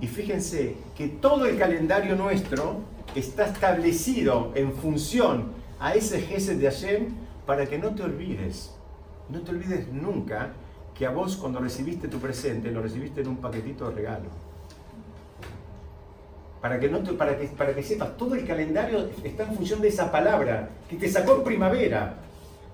[0.00, 2.78] Y fíjense que todo el calendario nuestro
[3.14, 7.08] está establecido en función a ese Gesed de Hashem
[7.46, 8.74] para que no te olvides,
[9.28, 10.52] no te olvides nunca
[10.94, 14.28] que a vos cuando recibiste tu presente lo recibiste en un paquetito de regalo.
[16.60, 19.80] Para que, no te- para, que, para que sepas, todo el calendario está en función
[19.80, 22.16] de esa palabra que te sacó en primavera.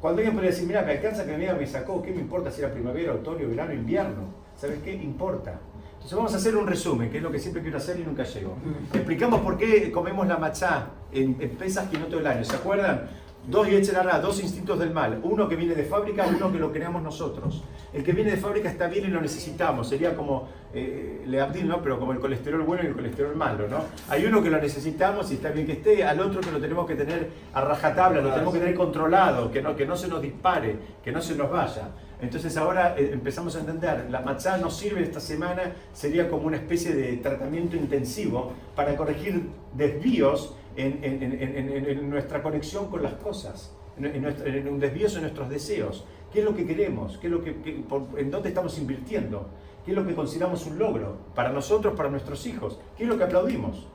[0.01, 2.61] Cuando alguien puede decir, mira, me alcanza que me me sacó, ¿qué me importa si
[2.61, 4.25] era primavera, otoño, verano, invierno?
[4.57, 4.93] ¿Sabes qué?
[4.93, 5.59] Importa.
[5.95, 8.23] Entonces vamos a hacer un resumen, que es lo que siempre quiero hacer y nunca
[8.23, 8.57] llego.
[8.93, 12.45] Explicamos por qué comemos la machá en, en Pesach y no todo el año.
[12.45, 13.09] ¿Se acuerdan?
[13.47, 15.21] Dos Yetzerará, dos instintos del mal.
[15.23, 17.63] Uno que viene de fábrica, uno que lo creamos nosotros.
[17.93, 19.89] El que viene de fábrica está bien y lo necesitamos.
[19.89, 21.73] Sería como, eh, le Abdil.
[21.83, 23.85] Pero como el colesterol bueno y el colesterol malo, ¿no?
[24.09, 26.87] Hay uno que lo necesitamos y está bien que esté, al otro que lo tenemos
[26.87, 30.21] que tener a rajatabla, lo tenemos que tener controlado, que no, que no se nos
[30.21, 31.91] dispare, que no se nos vaya.
[32.21, 36.57] Entonces ahora eh, empezamos a entender, la matzá nos sirve esta semana, sería como una
[36.57, 43.15] especie de tratamiento intensivo para corregir desvíos en, en- en- en- nuestra conexión con las
[43.15, 46.05] cosas, en, en un desvío en nuestros deseos.
[46.33, 47.17] ¿Qué es lo que queremos?
[47.19, 49.47] ¿Qué es lo que, por- ¿En dónde estamos invirtiendo?
[49.85, 51.17] ¿Qué es lo que consideramos un logro?
[51.35, 52.79] Para nosotros, para nuestros hijos.
[52.97, 53.87] ¿Qué es lo que aplaudimos?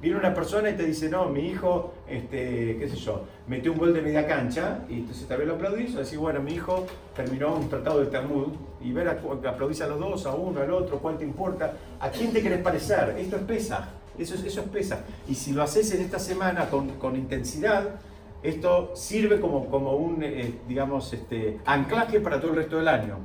[0.00, 3.76] Viene una persona y te dice, no, mi hijo, este, qué sé yo, metió un
[3.78, 7.54] gol de media cancha, y entonces también lo aplaudís, o decís, bueno, mi hijo terminó
[7.54, 8.46] un tratado del Talmud,
[8.80, 9.20] y ver, a,
[9.50, 12.62] aplaudís a los dos, a uno, al otro, cuál te importa, a quién te querés
[12.62, 13.90] parecer, esto es pesa,
[14.22, 15.04] eso es, eso es pesa.
[15.28, 18.00] Y si lo haces en esta semana con, con intensidad,
[18.42, 23.18] esto sirve como, como un, eh, digamos, este, anclaje para todo el resto del año.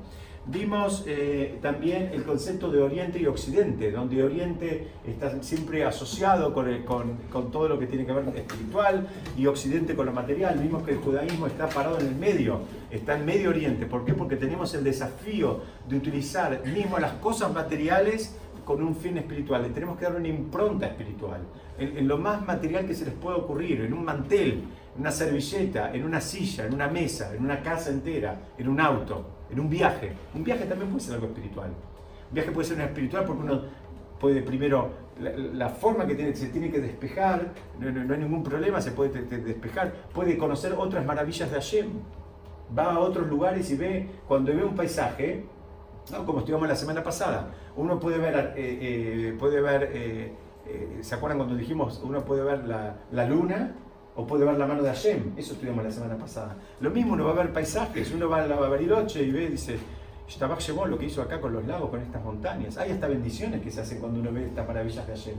[0.48, 6.84] Vimos eh, también el concepto de Oriente y Occidente, donde Oriente está siempre asociado con-
[7.32, 10.60] con todo lo que tiene que ver con espiritual y Occidente con lo material.
[10.60, 12.60] Vimos que el judaísmo está parado en el medio,
[12.91, 13.88] está en Medio Oriente.
[13.88, 14.14] ¿Por qué?
[14.14, 18.36] Porque tenemos el desafío de utilizar mismo las cosas materiales
[18.66, 19.61] con un fin espiritual.
[19.61, 21.41] Le tenemos que dar una impronta espiritual.
[21.78, 24.63] En, lo más material que se les pueda ocurrir, en un mantel,
[24.95, 28.80] en una servilleta, en una silla, en una mesa, en una casa entera, en un
[28.82, 30.11] auto, en un viaje.
[30.34, 31.70] Un viaje también puede ser algo espiritual.
[31.70, 33.61] Un viaje puede ser una espiritual porque uno
[34.20, 34.89] puede primero,
[35.20, 38.91] la, forma que tiene, se tiene que despejar, no, no- no hay ningún problema, se
[38.91, 41.88] puede despejar, puede conocer otras maravillas de Hashem.
[42.76, 45.45] Va a otros lugares y ve, cuando ve un paisaje,
[46.12, 46.26] ¿no?
[46.26, 47.51] como estuvimos la semana pasada.
[47.76, 52.68] Uno puede ver, eh, eh, puede ver eh, ¿se acuerdan cuando dijimos uno puede ver
[52.68, 53.76] la, la luna
[54.16, 55.34] o puede ver la mano de Hashem?
[55.38, 56.56] Eso estuvimos la semana pasada.
[56.80, 59.78] Lo mismo uno va a ver paisajes, uno va a la Bariloche y ve, dice,
[60.28, 62.78] Shtabach Shemón, lo que hizo acá con los lagos, con estas montañas.
[62.78, 65.36] Hay hasta bendiciones que se hacen cuando uno ve estas maravillas de Hashem.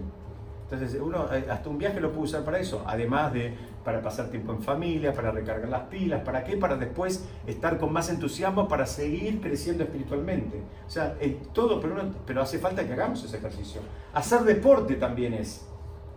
[0.70, 3.54] Entonces, uno eh, hasta un viaje lo puede usar para eso, además de
[3.84, 6.56] para pasar tiempo en familia, para recargar las pilas, ¿para qué?
[6.56, 10.60] Para después estar con más entusiasmo para seguir creciendo espiritualmente.
[10.84, 13.80] O sea, eh, todo, pero, uno- pero hace falta que hagamos ese ejercicio.
[14.12, 15.64] Hacer deporte también es.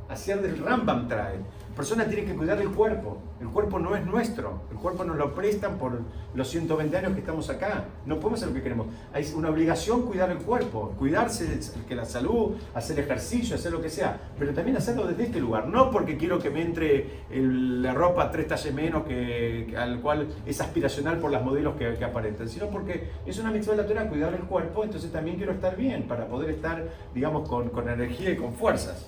[0.09, 1.37] Hacer del Rambam trae.
[1.69, 3.19] La persona tiene que cuidar el cuerpo.
[3.39, 4.63] El cuerpo no es nuestro.
[4.69, 6.01] El cuerpo nos lo prestan por
[6.33, 7.85] los 120 años que estamos acá.
[8.05, 8.87] No podemos hacer lo que queremos.
[9.13, 11.57] Hay una obligación cuidar el cuerpo, cuidarse,
[11.87, 14.19] que la salud, hacer ejercicio, hacer lo que sea.
[14.37, 15.67] Pero también hacerlo desde este lugar.
[15.67, 20.27] No porque quiero que me entre el- la ropa tres talles menos, que- al cual
[20.45, 23.87] es aspiracional por las modelos que, que aparentan, sino porque es una mitzvah de la
[23.87, 24.83] Torah cuidar el cuerpo.
[24.83, 26.83] Entonces también quiero estar bien para poder estar,
[27.15, 29.07] digamos, con, con energía y con fuerzas.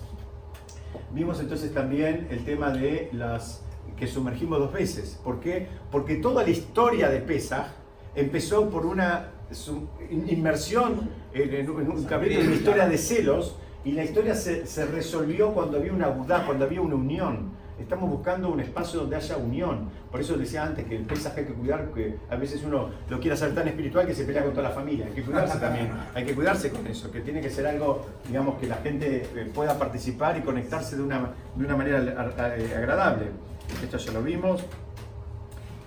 [1.12, 3.64] Vimos entonces también el tema de las
[3.98, 5.20] que sumergimos dos veces.
[5.24, 5.68] ¿Por qué?
[5.92, 7.68] Porque toda la historia de Pesach
[8.16, 9.32] empezó por una
[10.10, 15.54] inmersión en, un capítulo de una historia de celos y la historia se, se resolvió
[15.54, 17.61] cuando había una budá, cuando había una unión.
[17.82, 19.90] Estamos buscando un espacio donde haya unión.
[20.12, 23.20] Por eso decía antes que el Pesaj hay que cuidar, que a veces uno lo
[23.20, 25.06] quiere hacer tan espiritual que se pelea con toda la familia.
[25.08, 28.60] Hay que cuidarse también, hay que cuidarse con eso, que tiene que ser algo, digamos,
[28.60, 31.98] que la gente eh, pueda participar y conectarse de una, de una manera
[32.38, 33.26] a- eh, agradable.
[33.84, 34.64] Esto ya lo vimos.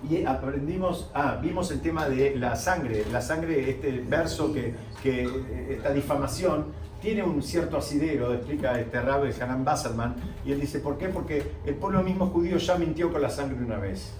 [0.09, 5.23] Y aprendimos, ah, vimos el tema de la sangre, la sangre, este verso que, que
[5.23, 6.65] eh, esta difamación
[7.05, 11.07] tiene un cierto asidero, explica este rabbi Hanan Basselman, y él dice, ¿por qué?
[11.09, 14.11] Porque el pueblo mismo judío ya mintió con la sangre una vez.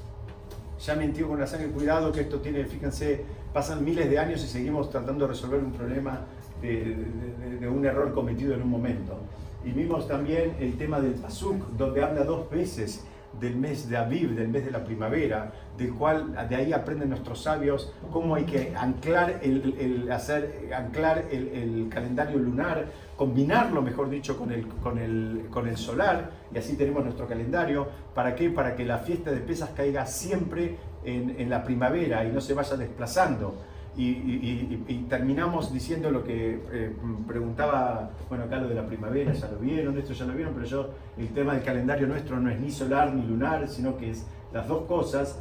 [0.79, 4.47] Ya mintió con la sangre, cuidado que esto tiene, fíjense, pasan miles de años y
[4.47, 6.27] seguimos tratando de resolver un problema
[6.61, 9.17] de un error cometido en un momento.
[9.65, 13.03] Y vimos también el tema del Pasuk, donde habla dos veces
[13.39, 17.41] del mes de Aviv, del mes de la primavera, del cual de ahí aprenden nuestros
[17.41, 22.85] sabios cómo hay que anclar el, el- hacer, anclar el, calendario lunar,
[23.17, 27.87] combinarlo, mejor dicho, con el, con, el, con el solar, y así tenemos nuestro calendario.
[28.13, 28.49] ¿Para qué?
[28.49, 32.53] Para que la fiesta de pesas caiga siempre en, en la primavera y no se
[32.53, 33.55] vaya desplazando.
[33.97, 36.93] Y, y- y- terminamos diciendo lo que eh,
[37.27, 40.65] preguntaba, bueno, acá lo de la primavera, ya lo vieron, esto ya lo vieron, pero
[40.65, 44.25] yo, el tema del calendario nuestro no es ni solar ni lunar, sino que es
[44.51, 45.39] las dos cosas.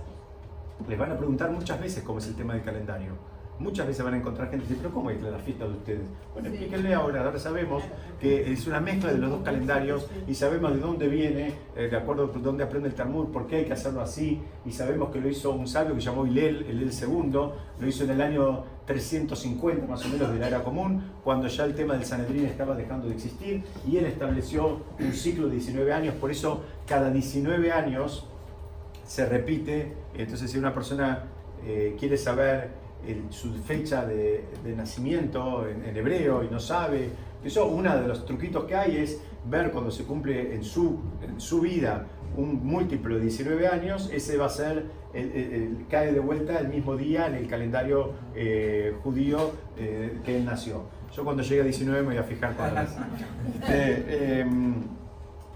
[0.89, 3.13] Les van a preguntar muchas veces cómo es el tema del calendario.
[3.59, 6.01] Muchas veces van a encontrar gente que dice, pero ¿cómo es la fiesta de ustedes?
[6.33, 6.57] Bueno, Sí.
[6.57, 7.85] explíquenle ahora, ahora sabemos
[8.21, 11.97] que es una mezcla de los dos calendarios y sabemos de dónde viene, eh, de
[11.97, 15.21] acuerdo con dónde aprende el Talmud, por qué hay que hacerlo así, y sabemos que
[15.21, 17.33] lo hizo un sabio que llamó Hilel, Hilel II,
[17.79, 21.65] lo hizo en el año 350 más o menos de la era común, cuando ya
[21.65, 25.93] el tema del Sanedrín estaba dejando de existir, y él estableció un ciclo de 19
[25.93, 28.27] años, por eso cada 19 años
[29.07, 31.25] se repite, entonces si una persona
[31.65, 37.09] eh, quiere saber el- su fecha de, de nacimiento en, en hebreo y no sabe,
[37.45, 41.41] eso uno de los truquitos que hay es ver cuando se cumple en su, en
[41.41, 46.13] su vida un múltiplo de 19 años, ese va a ser, el- el- el- cae
[46.13, 50.83] de vuelta el mismo día en el calendario eh, judío eh, que él nació.
[51.15, 52.97] Yo cuando llegue a 19 me voy a fijar es.
[53.69, 54.75] Este, em,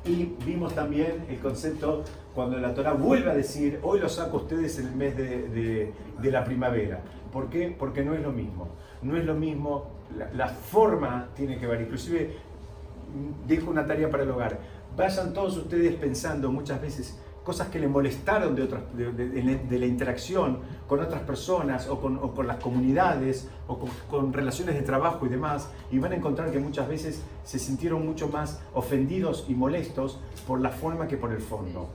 [0.05, 4.41] y vimos también el concepto cuando la Torah vuelve a decir, hoy lo saco a
[4.43, 5.93] ustedes en el mes de, de-
[6.23, 7.01] de la primavera.
[7.33, 7.75] ¿Por qué?
[7.79, 8.69] Porque no es lo mismo.
[9.03, 9.87] No es lo mismo,
[10.35, 11.83] la, forma tiene que ver.
[11.83, 12.35] Inclusive
[13.15, 14.59] mm, dejo una tarea para el hogar.
[14.97, 19.87] Vayan todos ustedes pensando muchas veces cosas que le molestaron de, otras, de, de- la-
[19.87, 23.79] interacción con otras personas o con, las comunidades o
[24.11, 28.05] con relaciones de trabajo y demás y van a encontrar que muchas veces se sintieron
[28.05, 31.89] mucho más ofendidos y molestos por la forma que por el fondo.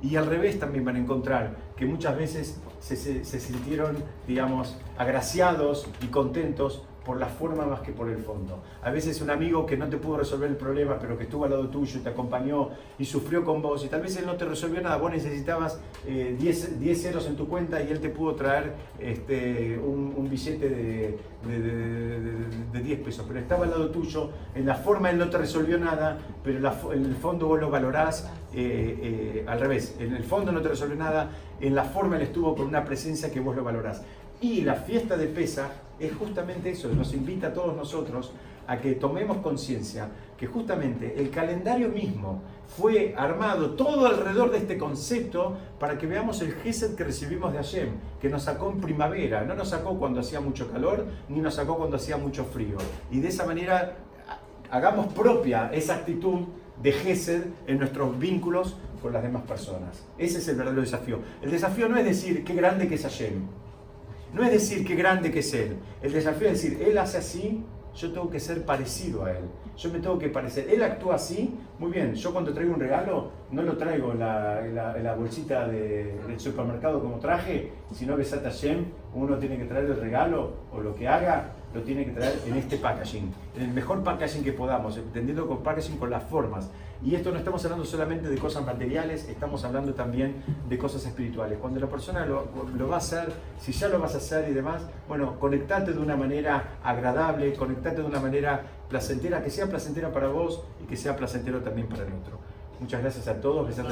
[0.00, 4.76] Y al revés también van a encontrar que muchas veces se, se- se sintieron, digamos,
[4.96, 8.58] agraciados y contentos por la forma más que por el fondo.
[8.82, 11.50] A veces un amigo que no te pudo resolver el problema, pero que estuvo al
[11.52, 12.68] lado tuyo, te acompañó
[12.98, 16.36] y sufrió con vos, y tal vez él no te resolvió nada, vos necesitabas eh,
[16.38, 21.18] 10, 10 ceros en tu cuenta y él te pudo traer este, un, billete de,
[21.46, 25.16] de, de- de- de 10 pesos, pero estaba al lado tuyo, en la forma él
[25.18, 26.58] no te resolvió nada, pero
[26.92, 30.68] en el fondo vos lo valorás eh, eh, al revés, en el fondo no te
[30.68, 31.30] resolvió nada,
[31.60, 34.02] en la forma él estuvo con una presencia que vos lo valorás.
[34.40, 35.70] Y la fiesta de Pesa
[36.00, 38.32] es justamente eso, nos invita a todos nosotros
[38.66, 42.42] a que tomemos conciencia que justamente el calendario mismo
[42.76, 47.58] fue armado todo alrededor de este concepto para que veamos el Gesed que recibimos de
[47.58, 47.88] Hashem,
[48.20, 51.76] que nos sacó en primavera, no nos sacó cuando hacía mucho calor, ni nos sacó
[51.78, 52.76] cuando hacía mucho frío.
[53.10, 53.96] Y de esa manera
[54.28, 56.40] ha- hagamos propia esa actitud
[56.82, 60.04] de Gesed en nuestros vínculos con las demás personas.
[60.18, 61.18] Ese es el verdadero desafío.
[61.40, 63.32] El desafío no es decir qué grande que es Hashem,
[64.32, 65.76] no es decir qué grande que es Él.
[66.02, 67.64] El desafío es decir, Él hace así,
[67.94, 69.44] yo tengo que ser parecido a Él.
[69.76, 70.68] Yo me tengo que parecer.
[70.70, 75.14] Él actúa así, Muy bien, yo cuando traigo un regalo no lo traigo en la,
[75.16, 80.00] bolsita de- del supermercado como traje, sino que Sata Shem, uno tiene que traer el
[80.00, 84.02] regalo o lo que haga, lo tiene que traer en este packaging, en el mejor
[84.02, 86.68] packaging que podamos, entendiendo con packaging con las formas.
[87.04, 91.58] Y esto no estamos hablando solamente de cosas materiales, estamos hablando también de cosas espirituales.
[91.58, 94.52] Cuando la persona lo, lo va a hacer, si ya lo vas a hacer y
[94.52, 100.12] demás, bueno, conectate de una manera agradable, conectate de una manera placentera, que sea placentera
[100.12, 102.38] para vos y que sea placentero también para el otro.
[102.80, 103.82] Muchas gracias a todos, se